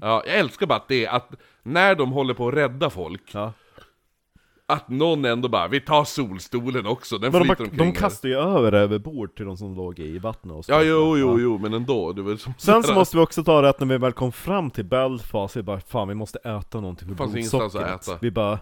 [0.00, 1.30] Ja, jag älskar bara att det, att
[1.62, 3.52] när de håller på att rädda folk, Ja.
[4.72, 7.94] Att någon ändå bara 'Vi tar solstolen också' den Men de, flyter omkring de här.
[7.94, 10.80] kastar ju över över bord till de som låg i vattnet och Ja, sprang.
[10.86, 11.36] jo, jo, Ja.
[11.40, 12.12] jo, men ändå.
[12.12, 14.32] Det var som Sen så måste vi också ta det att när vi väl kom
[14.32, 18.08] fram till Belfast, vi bara fan vi måste äta någonting för blodsockret.
[18.20, 18.58] Vi bara,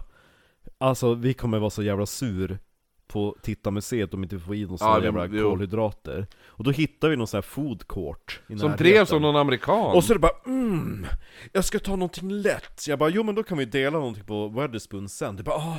[0.77, 2.59] alltså vi kommer vara så jävla sur
[3.07, 5.49] på Tittarmuseet om inte vi får i oss Ja, jävla jo.
[5.49, 6.27] kolhydrater.
[6.47, 8.77] Och då hittar vi någon sån här food court Som närheten.
[8.85, 9.95] drevs av någon amerikan.
[9.95, 11.05] Och så är det bara mm,
[11.53, 12.87] jag ska ta någonting lätt.
[12.87, 15.35] Jag bara, jo men då kan vi dela någonting på Weatherspoon sen.
[15.35, 15.77] Det bara, ah.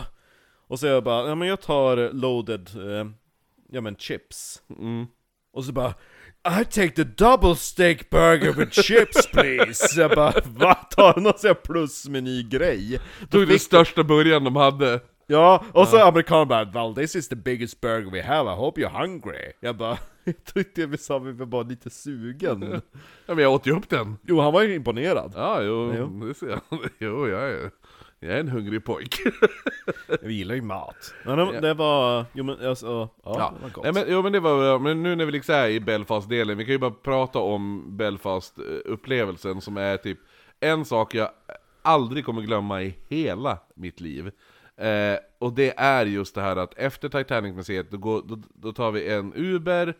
[0.70, 3.06] Och så jag bara, ja men jag tar loaded, eh,
[3.70, 4.62] ja men chips.
[4.78, 5.06] Mm.
[5.52, 5.94] Och så bara
[6.60, 10.00] I take the double steak burger with chips please!
[10.00, 10.74] Jag bara va?
[10.74, 13.00] Tar någon sån här plusmeny-grej?
[13.30, 15.00] Tog den största början de hade.
[15.26, 18.80] Ja, och så amerikanen bara Well this is the biggest burger we have, I hope
[18.80, 22.80] you're hungry Jag bara, jag tyckte vi sa vi var bara lite sugen
[23.26, 24.16] Ja men jag åt ju upp den.
[24.22, 26.26] Jo han var ju imponerad Ja, jo, Jo.
[26.26, 26.60] det ser jag.
[26.98, 27.70] Jo, jag är,
[28.20, 29.16] jag är en hungrig pojk.
[30.22, 33.70] Jag gillar ju mat Men det, det var, jo men alltså, ja, Ja, det var
[33.70, 34.78] gott Nej, men, jo, men det var.
[34.78, 39.60] Men nu när vi liksom är i Belfast-delen, vi kan ju bara prata om Belfast-upplevelsen
[39.60, 40.18] som är typ
[40.60, 41.30] en sak jag
[41.82, 44.30] aldrig kommer glömma i hela mitt liv.
[44.76, 48.90] Eh, och det är just det här att efter Titanic-museet, då, går, då, då tar
[48.90, 49.94] vi en Uber,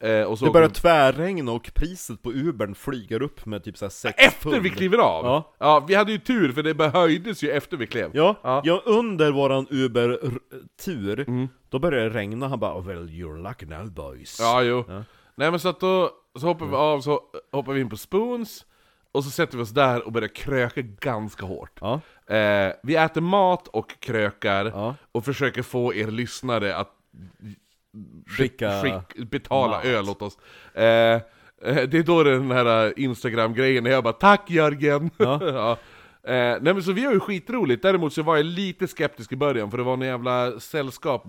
[0.00, 3.76] eh, och så Det börjar vi- tvärregna och priset på Ubern flyger upp med typ
[3.78, 5.24] såhär 6 Efter vi kliver av!
[5.24, 5.54] Ja.
[5.58, 8.10] ja, vi hade ju tur för det höjdes ju efter vi klev.
[8.14, 8.62] Ja, Ja.
[8.64, 8.82] ja.
[8.86, 14.36] under våran Uber-tur, då började det regna, han bara oh, 'Well you're lucky now boys'
[14.40, 14.84] Ja, jo.
[14.88, 15.04] Ja.
[15.34, 17.20] Nej men så att då, så hoppar vi av, så
[17.52, 18.66] hoppar vi in på Spoons,
[19.12, 21.78] och så sätter vi oss där och börjar kröka ganska hårt.
[21.80, 22.00] Ja.
[22.36, 24.94] Eh, vi äter mat och krökar, Ja.
[25.12, 26.90] och försöker få er lyssnare att
[28.26, 29.84] Skicka skick, betala mat.
[29.84, 30.38] öl åt oss.
[30.74, 31.20] Eh, eh,
[31.62, 35.38] det är då den här Instagram-grejen, när jag bara 'Tack Jörgen!' Ja.
[35.42, 35.78] ja.
[36.26, 39.36] Eh, nej men så vi har ju skitroligt, däremot så var jag lite skeptisk i
[39.36, 41.24] början, för det var en jävla sällskap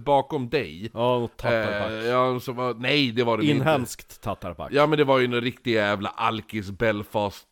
[0.00, 0.90] bakom dig.
[0.94, 3.56] Ja, och tattarpack Eh, ja, så var, nej det var det inte.
[3.56, 7.46] Inhemskt tattarpack Ja men det var ju en riktig jävla alkis Belfast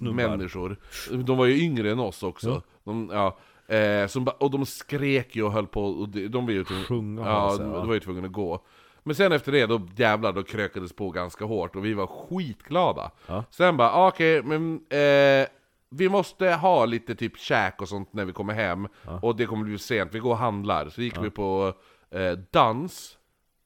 [0.00, 0.76] människor
[1.24, 2.62] De var ju yngre än oss också Ja.
[2.84, 6.52] de, ja, eh, som, Och de skrek ju och höll på, och de, de var
[6.52, 8.64] ju tvungna, ja, de, de var ju tvungna att gå
[9.02, 13.10] Men sen efter det, då jävlar, då krökades på ganska hårt och vi var skitglada
[13.26, 13.44] Ja.
[13.50, 15.46] Sen bara, ah, okej, men eh,
[15.90, 18.88] vi måste ha lite typ käk och sånt när vi kommer hem
[19.22, 21.72] Och det kommer bli sent, vi går och handlar Så gick vi på
[22.10, 23.18] eh, dans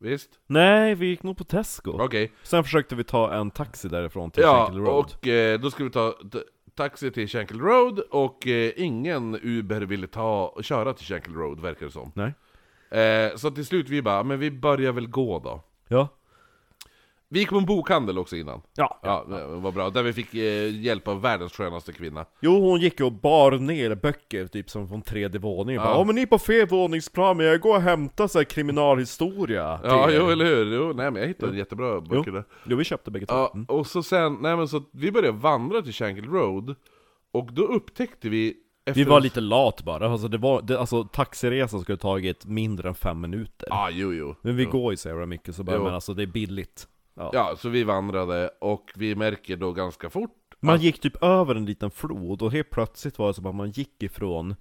[0.03, 0.31] Visst?
[0.47, 2.03] Nej, vi gick nog på Tesco.
[2.05, 2.33] Okej.
[2.43, 4.89] Sen försökte vi ta en taxi därifrån till Ja, Road.
[4.89, 6.15] och eh, då ska vi ta
[6.81, 11.61] taxi till Shankle Road, och eh, ingen Uber ville ta och köra till Shankle Road,
[11.61, 12.12] verkar det som.
[12.14, 12.33] Nej.
[13.03, 15.62] Eh, så till slut vi bara, men vi börjar väl gå då.
[15.88, 16.09] Ja.
[17.33, 18.62] Vi gick på en bokhandel också innan.
[18.77, 19.01] Ja.
[19.03, 19.90] Ja, var bra.
[19.90, 22.25] Där vi fick eh, hjälp av världens skönaste kvinna.
[22.40, 25.83] Jo, hon gick och bar ner böcker, typ som från tredje våningen.
[25.83, 25.88] Ja.
[25.88, 25.95] Ja.
[25.95, 29.81] Bara, men ni är på fel våningsplan, men jag går och hämtar så här kriminalhistoria
[29.85, 30.75] Ja, er." jo eller hur?
[30.77, 32.45] Jo, nej men jag hittade jättebra böcker där.
[32.66, 33.35] Jo, vi köpte bägge två.
[33.35, 33.66] Ja, Mm.
[33.66, 36.75] och så sen, nej men så vi började vandra till Shankle Road,
[37.33, 38.55] och då upptäckte vi
[38.87, 42.88] efter Vi var lite lat bara, alltså, det var, det, alltså taxiresan skulle tagit mindre
[42.88, 43.69] än fem minuter.
[43.71, 44.35] Ja, ah, jo jo.
[44.43, 44.71] Men vi jo.
[44.71, 45.85] går ju så jävla mycket, så bara, Jo.
[45.85, 46.88] men alltså det är billigt.
[47.14, 47.31] Ja.
[47.33, 51.55] Ja, så vi vandrade, och vi märker då ganska fort Man att- gick typ över
[51.55, 54.55] en liten flod, och helt plötsligt var det som att man gick ifrån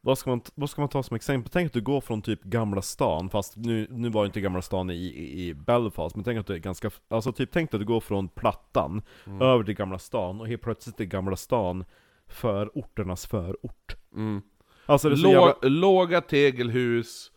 [0.00, 1.50] vad ska, man, vad ska man ta som exempel?
[1.52, 4.90] Tänk att du går från typ Gamla stan, fast nu, nu var inte Gamla stan
[4.90, 7.86] i, i, i Belfast, men tänk att du är ganska, alltså typ tänk att du
[7.86, 9.42] går från Plattan, Mm.
[9.42, 11.84] över till Gamla stan, och helt plötsligt är Gamla stan
[12.28, 13.96] förorternas förort.
[14.14, 14.42] Mm.
[14.86, 17.30] Alltså det är så Lå, jävla Låga tegelhus,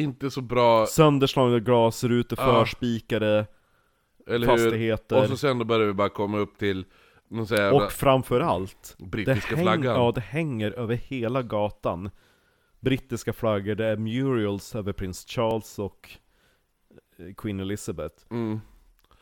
[0.00, 2.64] inte så bra, sönderslagna glasrutor, Ja.
[2.64, 3.46] förspikade
[4.26, 4.56] eller hur?
[4.56, 5.22] fastigheter.
[5.22, 6.84] Och så sen då började vi bara komma upp till
[7.72, 9.94] Och framförallt, det, brittiska flaggan.
[9.96, 12.10] ja, det hänger över hela gatan
[12.80, 16.10] Brittiska flaggor, det är murals över prins Charles och
[17.18, 18.60] eh, Queen Elizabeth Mm.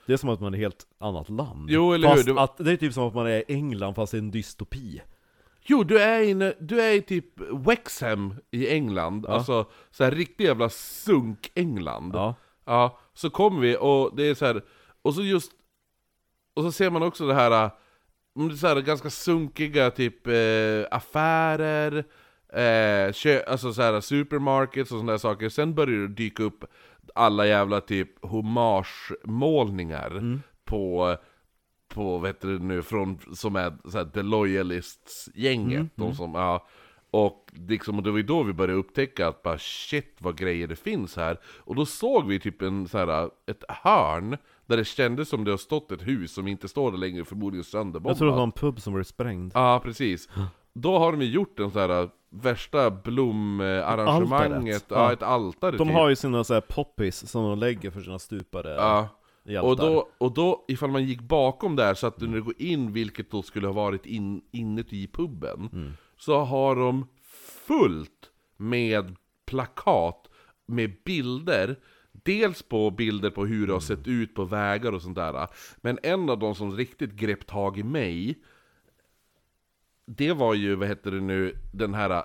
[0.07, 2.15] Det är som att man är i ett helt annat land Jo, eller hur?
[2.15, 4.17] fast Det var- att, det är typ som att man är i England fast det
[4.17, 5.03] är en dystopi
[5.67, 9.35] Jo, du är, inne, du är i typ Wexham i England, Ja.
[9.35, 12.11] alltså så här riktigt jävla sunk-England.
[12.15, 12.35] Ja,
[12.67, 14.63] Ja, så kommer vi och det är så här,
[15.03, 15.53] och så just,
[16.57, 17.71] och så ser man också det här,
[18.37, 21.97] mm, det är så här ganska sunkiga typ eh, affärer,
[22.53, 25.49] eh, kö, alltså så här supermarkets och sådana där saker.
[25.49, 26.65] Sen börjar det dyka upp
[27.15, 31.17] alla jävla typ hommage-målningar på
[31.95, 36.67] på, vad heter det nu, från, som är så här, The Loyalists-gänget, de som, ja
[37.11, 40.67] och, liksom, och det var ju då vi började upptäcka att bara shit vad grejer
[40.67, 44.85] det finns här Och då såg vi typ en så här, ett hörn Där det
[44.85, 48.19] kändes som det har stått ett hus som inte står där längre, förmodligen sönderbombat jag
[48.19, 50.29] tror det var en pub som var sprängd Ja, precis.
[50.73, 55.97] Då har de ju gjort en så här värsta blomarrangemanget, ja, ett altare De typ.
[55.97, 59.09] har ju sina så här poppies som de lägger för sina stupade Ja.
[59.63, 62.55] Och då, och då, ifall man gick bakom där så att du när du går
[62.59, 65.93] in, vilket då skulle ha varit in, inuti puben, Mm.
[66.17, 67.07] så har de
[67.67, 70.29] fullt med plakat
[70.67, 71.77] med bilder,
[72.13, 75.99] dels på bilder på hur det har sett ut på vägar och sånt där, men
[76.03, 78.39] en av de som riktigt grep tag i mig,
[80.07, 82.23] det var ju, vad heter det nu, den här,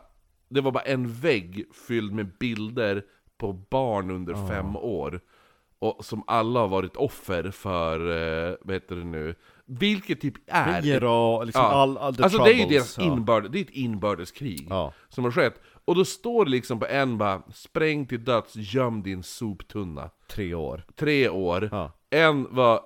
[0.50, 3.06] det var bara en vägg fylld med bilder
[3.38, 5.22] på barn under fem år.
[5.82, 8.00] Och som alla har varit offer för,
[8.50, 10.86] eh, vad heter det nu, vilket typ är...
[10.86, 11.70] IRA, liksom Ja.
[11.72, 13.14] all, all the alltså det är ju troubles, deras ja.
[13.14, 14.94] inbörd, det är ett inbördeskrig Ja.
[15.10, 15.62] som har skett.
[15.86, 20.10] Och då står det liksom på en bara, spräng till döds, göm din soptunna.
[20.28, 21.70] Tre år Tre år.
[21.72, 21.92] Ja.
[22.10, 22.82] En var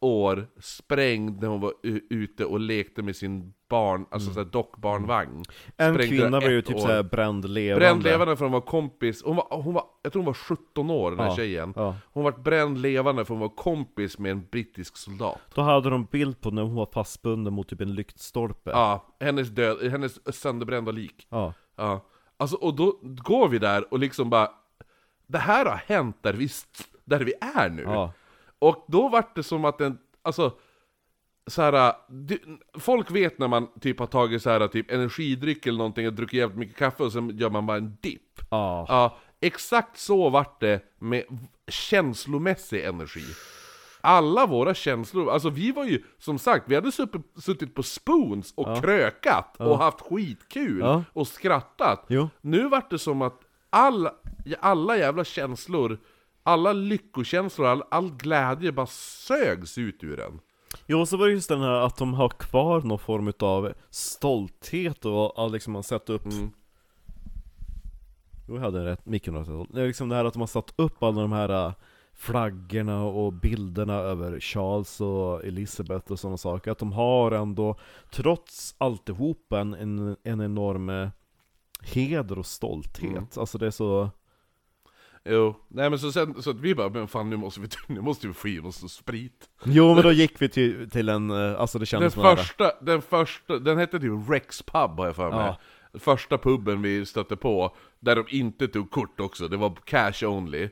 [0.00, 1.72] år sprängd när hon var
[2.10, 5.30] ute och lekte med sin barn, alltså såhär dockbarnvagn.
[5.32, 5.44] Mm.
[5.76, 6.80] En Sprängde kvinna var ju typ år.
[6.80, 10.20] såhär bränd levande Bränd levande för hon var kompis, hon var, hon var, jag tror
[10.22, 11.72] hon var 17 år den här Ja, tjejen.
[11.76, 11.96] ja.
[12.12, 15.38] Hon var bränd levande för hon var kompis med en brittisk soldat.
[15.54, 19.48] Då hade de bild på när hon var fastbunden mot typ en lyktstolpe Ja, hennes
[19.48, 21.26] död, hennes sönderbrända lik.
[21.28, 21.52] Ja.
[21.76, 22.06] Ja,
[22.36, 24.48] alltså och då går vi där och liksom bara
[25.26, 26.48] Det här har hänt där vi,
[27.04, 28.12] där vi är nu Ja.
[28.58, 30.52] Och då vart det som att den, alltså
[31.46, 32.38] så här, du,
[32.78, 36.38] Folk vet när man typ har tagit så här, typ energidryck eller någonting och druckit
[36.38, 38.86] jävligt mycket kaffe och sen gör man bara en dipp Ja.
[38.88, 41.24] Ja, exakt så vart det med
[41.68, 43.24] känslomässig energi
[44.00, 48.52] alla våra känslor, alltså vi var ju som sagt, vi hade supp- suttit på spoons
[48.56, 52.04] och krökat och haft skitkul och skrattat.
[52.08, 52.28] Jo.
[52.40, 53.40] Nu vart det som att
[53.70, 54.08] all,
[54.60, 55.98] alla jävla känslor,
[56.48, 60.40] alla lyckokänslor, all, all glädje bara sögs ut ur en.
[60.86, 65.04] Jo, så var det just den här att de har kvar någon form av stolthet
[65.04, 66.50] och ja, liksom man satt upp Mm.
[68.48, 69.66] Jo, jag hade rätt, micken var.
[69.74, 71.72] Det är liksom det här att de har satt upp alla de här äh,
[72.14, 77.76] flaggorna och bilderna över Charles och Elizabeth och sådana saker Att de har ändå,
[78.10, 81.08] trots alltihopa, en, en, en enorm äh,
[81.82, 83.26] heder och stolthet Mm.
[83.36, 84.10] Alltså det är så...
[85.30, 88.00] Jo, nej men så sen, så att vi bara, men fan nu måste vi, nu
[88.00, 89.48] måste vi få i oss sprit.
[89.64, 92.28] Jo men då gick vi till, till en, äh, alltså det Den kändes som det
[92.28, 95.38] här- första, den första, den hette typ Rex Pub har jag för mig.
[95.92, 95.98] Ja.
[95.98, 100.68] Första puben vi stötte på, där de inte tog kort också, det var cash only.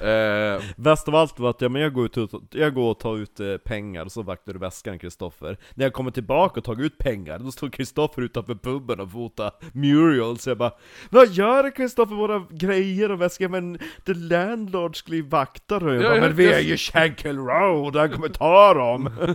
[0.00, 2.98] Eh, Bäst av allt var att ja, men jag, går ut, och- jag går och
[2.98, 5.58] tar ut eh, pengar, så vaktar du väskan Kristoffer.
[5.74, 9.52] När jag kommer tillbaka och tagit ut pengar, då står Kristoffer utanför puben och fotar
[9.72, 10.46] murals.
[10.46, 10.70] Jag bara
[11.10, 13.48] Vad gör du Kristoffer, våra grejer och väskor?
[13.48, 15.74] Men the landlord skulle ju vakta.
[15.80, 19.10] Jag Ja, bara, men vi är ju Shankill Road, han kommer ta dem!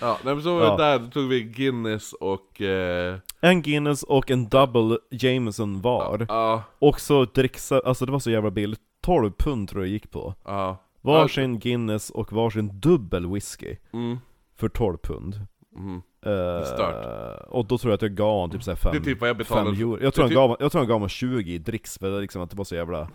[0.00, 0.76] ja, nej, men så var Ja.
[0.76, 2.60] det där, då tog vi Guinness och...
[2.60, 6.26] Eh, en Guinness och en double Jameson var.
[6.28, 8.80] ja, Och så dricksa, alltså det var så jävla billigt.
[9.10, 10.34] 12 pund tror jag gick på.
[10.44, 10.76] ja.
[11.02, 13.76] Varsin Guinness och varsin dubbel whisky.
[13.92, 14.18] Mm,
[14.56, 15.46] För 12 pund.
[15.76, 16.00] mm.
[16.64, 17.06] Stört.
[17.48, 19.28] Och då tror jag att jag gav honom typ såhär fem, Det är typ vad
[19.28, 19.72] jag betalar.
[19.72, 19.98] euro.
[20.02, 21.98] Jag tror, det är han typ- gav, jag tror han gav mig 20 i dricks
[21.98, 23.08] för det liksom att det var så jävla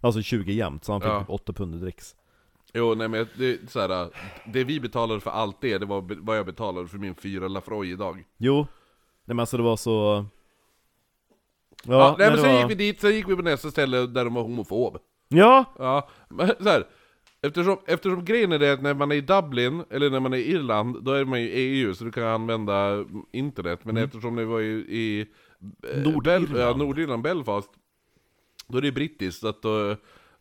[0.00, 1.20] Alltså 20 jämnt, så han fick Ja.
[1.20, 2.16] typ 8 pund i dricks
[2.74, 4.08] Jo, nej men det, är så här,
[4.52, 7.48] det vi betalade för allt det, det var be- vad jag betalade för min fyra
[7.48, 8.24] Lafroy idag.
[8.38, 8.66] Jo Nej
[9.34, 10.24] men alltså det var så
[11.84, 12.60] Ja, Ja, nej, men det sen var...
[12.60, 14.98] gick vi dit, sen gick vi på nästa ställe där de var homofob.
[15.28, 15.74] Ja!
[15.78, 16.86] Ja, men så här,
[17.42, 20.36] eftersom, eftersom grejen är det att när man är i Dublin, eller när man är
[20.36, 23.80] i Irland, då är man ju i EU, så du kan använda internet.
[23.82, 25.20] Men eftersom det var i, i
[25.92, 26.48] eh, Nordirland.
[26.48, 27.70] Bel- ja, Nordirland, Belfast,
[28.68, 29.96] då är det brittiskt, så att då,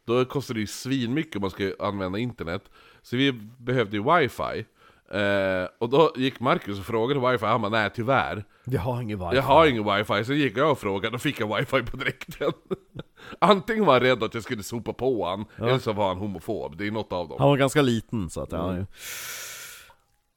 [0.06, 2.70] då kostar det ju svinmycket om man ska använda internet.
[3.02, 4.66] Så vi behövde ju wifi.
[5.12, 8.46] Eh, och då gick Marcus och frågade wifi, han bara nej tyvärr.
[8.66, 11.40] Jag har ingen wifi Jag har ingen wifi, så gick jag och frågade och fick
[11.40, 12.52] jag wifi på direkten.
[13.40, 16.78] Antingen var han rädd att jag skulle sopa på han, eller så var han homofob,
[16.78, 17.38] det är något av dem.
[17.40, 18.80] Han var ganska liten så att ja, Mm.
[18.80, 18.86] ja.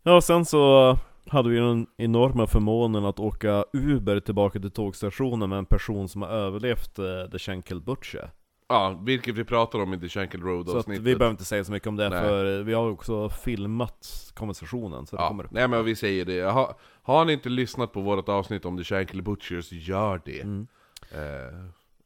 [0.03, 0.97] Ja, och sen så
[1.29, 6.23] hade vi den enorma förmånen att åka Uber tillbaka till tågstationen med en person som
[6.23, 8.31] har överlevt eh, The Shankill Butcher
[8.69, 11.73] Ja, vilket vi pratar om i The Shankill Road Så vi behöver inte säga så
[11.73, 12.21] mycket om det Nej.
[12.21, 16.41] för vi har också filmat konversationen så det Ja, kommer nej men vi säger det.
[16.41, 20.41] Har, har ni inte lyssnat på vårt avsnitt om The Shankill Butchers, gör det.
[20.41, 20.67] Mm.
[21.11, 21.19] Eh,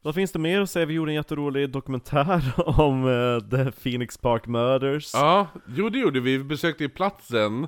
[0.02, 0.86] Vad finns det mer att säga?
[0.86, 2.42] Vi gjorde en jätterolig dokumentär
[2.80, 6.36] om eh, The Phoenix Park Murders ja, jo det gjorde vi.
[6.38, 7.64] Vi besökte ju platsen.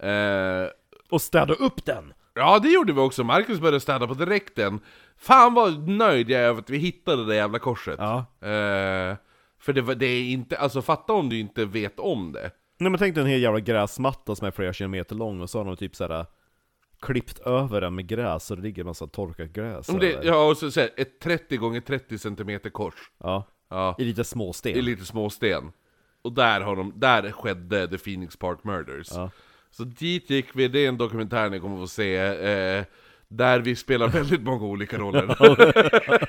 [0.00, 0.68] Eh,
[1.10, 2.12] Och städa upp den!
[2.34, 3.24] ja, det gjorde vi också.
[3.24, 4.80] Marcus började städa på direkten.
[5.16, 7.96] Fan vad nöjd jag är över att vi hittade det jävla korset.
[7.98, 9.16] Ja Eh,
[9.60, 12.50] för det, var- det är inte, alltså fatta om du inte vet om det.
[12.78, 15.58] Nej men tänk dig en hel jävla gräsmatta som är flera kilometer lång och så
[15.58, 16.26] har de typ såhär
[17.04, 20.48] Klippt över den med gräs så det ligger en massa torkat gräs Om det ja,
[20.48, 22.94] och så, så här, ett 30 gånger 30 cm kors.
[23.18, 23.46] ja.
[23.70, 25.72] Ja, I lite småsten i lite småsten.
[26.22, 29.08] Och där, har de, där skedde The Phoenix Park Murders.
[29.10, 29.30] Ja.
[29.70, 32.16] Så dit gick vi, det är en dokumentär ni kommer få se.
[32.16, 32.84] Eh,
[33.28, 35.36] där vi spelar väldigt många olika roller.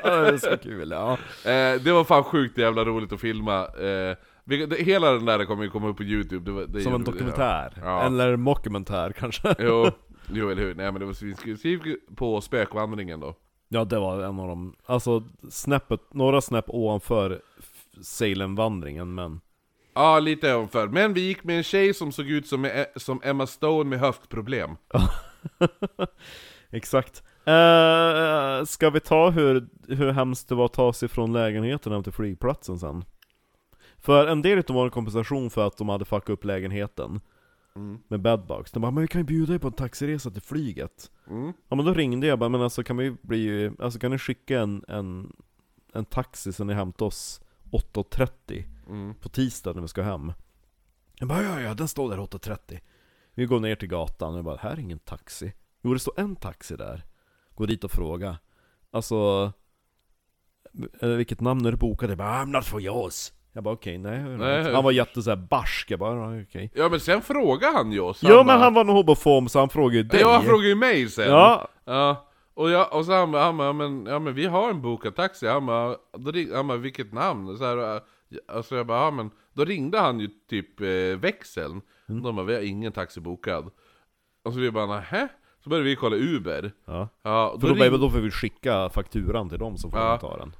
[0.03, 1.11] Ja, det är så kul, ja.
[1.45, 3.65] eh, det var fan sjukt jävla roligt att filma.
[3.65, 6.51] Eh, vi, det, hela den där kommer ju komma upp på youtube.
[6.51, 8.03] Det, det Som en dokumentär, Ja.
[8.05, 9.91] eller mockumentär kanske Jo,
[10.33, 10.75] jo, eller hur?
[10.75, 11.97] Nej men det var svinskul.
[12.15, 13.35] På spökvandringen då.
[13.67, 17.41] Ja det var en av dem, alltså snäppet, några snäpp ovanför
[18.01, 19.41] Salem-vandringen men
[19.93, 20.87] Ja, lite ovanför.
[20.87, 23.99] Men vi gick med en tjej som såg ut som, eh, som Emma Stone med
[23.99, 24.77] höftproblem.
[26.69, 31.91] Exakt uh, Ska vi ta hur, hur hemskt det var att ta sig från lägenheten
[31.91, 33.05] hem till flygplatsen sen?
[33.97, 37.21] För en del utav vår kompensation för att de hade fuckat upp lägenheten
[37.75, 37.99] Mm.
[38.07, 41.11] Med bedbugs, de bara 'Men vi kan ju bjuda dig på en taxiresa till flyget'
[41.27, 41.53] Mm.
[41.69, 44.59] Ja men då ringde jag bara 'Men alltså kan vi bli, alltså kan ni skicka
[44.61, 45.35] en, en,
[45.93, 49.15] en taxi så ni hämtar oss 8.30 Mm.
[49.15, 50.33] på tisdag när vi ska hem.
[51.19, 52.79] Jag bara ja, ja, den står där 8.30.
[53.33, 55.53] Vi går ner till gatan och jag bara, här är ingen taxi.
[55.81, 57.05] Jo, det står en taxi där.
[57.55, 58.37] Går dit och frågar.
[58.91, 59.51] Alltså,
[61.01, 62.09] eh, vilket namn är det bokat?
[62.09, 63.31] Jag bara, I'm not for yours.
[63.55, 64.73] Jag bara okej, nej, Nej.
[64.73, 66.71] Han var jätte så här barsk, jag bara "Ja, okej.
[66.75, 68.23] Ja men sen frågade han ju oss.
[68.23, 70.21] Ja men han var nog homofob så han frågade ju dig.
[70.21, 71.29] Ja, han frågade ju mig sen.
[71.31, 74.69] Ja, Ja, och, jag, och så han bara, han bara men, ja, men vi har
[74.69, 75.47] en bokad taxi.
[75.47, 77.57] Han bara, då ring, han bara vilket namn?
[77.57, 78.01] Så här, äh,
[78.47, 80.87] alltså jag bara, ja, men då ringde han ju typ eh,
[81.19, 81.81] växeln.
[82.09, 82.23] Mm.
[82.23, 83.65] De bara, vi har ingen taxi bokad.
[84.45, 85.27] Och så vi bara, nähä?
[85.63, 86.71] Så började vi kolla Uber.
[86.85, 87.09] ja.
[87.23, 87.99] Ja, och För då då, ring...
[87.99, 90.17] då får vi skicka fakturan till dem som får Ja.
[90.17, 90.55] ta den.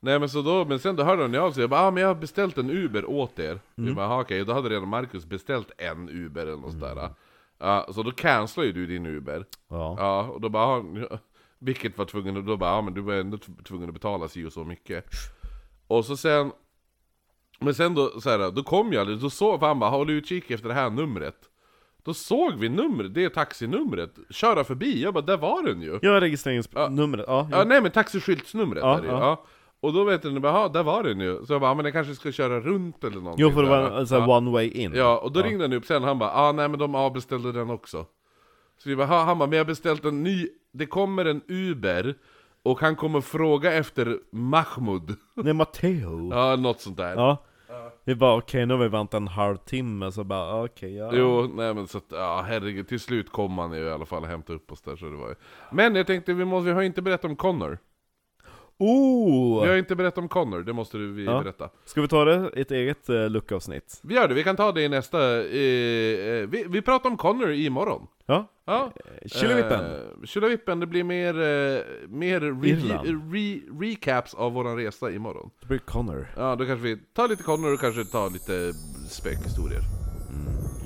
[0.00, 2.00] Nej men så då, men sen då hörde han av sig, jag bara, ah, men
[2.00, 3.60] jag har beställt en Uber åt er.
[3.78, 3.94] Mm.
[3.94, 7.08] bara, "Ah, okej, då hade redan Marcus beställt en Uber eller något sådär.
[7.58, 9.44] Ja, så då cancelade ju du din Uber.
[9.68, 9.96] Ja.
[9.98, 11.18] Ja, och då bara, "Ah,
[11.58, 14.28] vilket var tvungen, och då bara, ja men du var ändå tv- tvungen att betala
[14.28, 15.04] sig och så mycket.
[15.86, 16.52] Och så sen,
[17.58, 20.50] men sen då, så här, då kom jag, då såg, för han bara, håll utkik
[20.50, 21.36] efter det här numret.
[22.02, 25.98] Då såg vi numret, det är taxinumret, köra förbi, jag bara, där var den ju.
[26.02, 27.48] Ja, registreringsnumret, ja.
[27.52, 29.18] Ja, nej men taxiskyltsnumret Ja, är det ja.
[29.20, 29.44] Ja.
[29.80, 31.46] Och då vet du, bara, ja där var den ju.
[31.46, 33.42] Så jag bara, "Ja, men den kanske ska köra runt eller någonting.
[33.42, 34.36] Jo för det var en här ja.
[34.36, 34.92] one way in.
[34.94, 37.70] Ja, och då ringde han upp sen, han bara, ah, nej men de avbeställde den
[37.70, 38.06] också.
[38.78, 41.40] Så vi bara, "Ha", han bara, men jag har beställt en ny, det kommer en
[41.48, 42.14] Uber
[42.62, 45.16] Och han kommer fråga efter Mahmoud.
[45.34, 46.30] Nej, Matteo.
[46.32, 47.14] Ja, något sånt där.
[47.14, 47.44] Ja.
[48.04, 51.10] Vi bara okej, nu har vi väntat en halvtimme, så bara okej, ja.
[51.12, 54.22] Jo, nej men så att, ja herregud, till slut kom han ju i alla fall
[54.22, 55.34] och hämtade upp oss där så det var ju...
[55.72, 57.78] Men jag tänkte, vi, måste, vi har inte berättat om Connor.
[58.80, 59.62] Oh!
[59.62, 61.40] Vi har inte berättat om Connor, det måste du vi Ja.
[61.42, 61.68] berätta.
[61.84, 64.00] Ska vi ta det i ett eget uh, luckavsnitt?
[64.02, 65.18] Vi gör det, vi kan ta det i nästa...
[65.36, 68.06] Eh, eh, vi, vi pratar om Connor imorgon.
[68.26, 68.46] Ja?
[68.64, 68.92] Ja.
[69.26, 69.84] Tjillevippen!
[69.84, 72.76] Eh, Tjillevippen, det blir mer, eh, mer re,
[73.32, 75.50] re, recaps av våran resa imorgon.
[75.60, 76.26] Det blir Connor.
[76.36, 78.72] Ja, då kanske vi tar lite Connor och kanske tar lite
[79.08, 79.80] spökhistorier.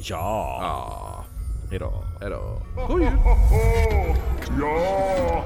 [0.02, 0.58] Ja!
[0.62, 1.24] Ja,
[1.72, 2.04] At all.
[2.20, 2.62] At all.
[2.88, 3.18] God jul.
[4.60, 5.44] Ja,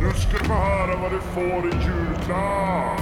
[0.00, 3.00] nu ska du höra vad du får i julklapp.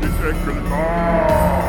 [0.00, 1.68] Ditt äckelbarn.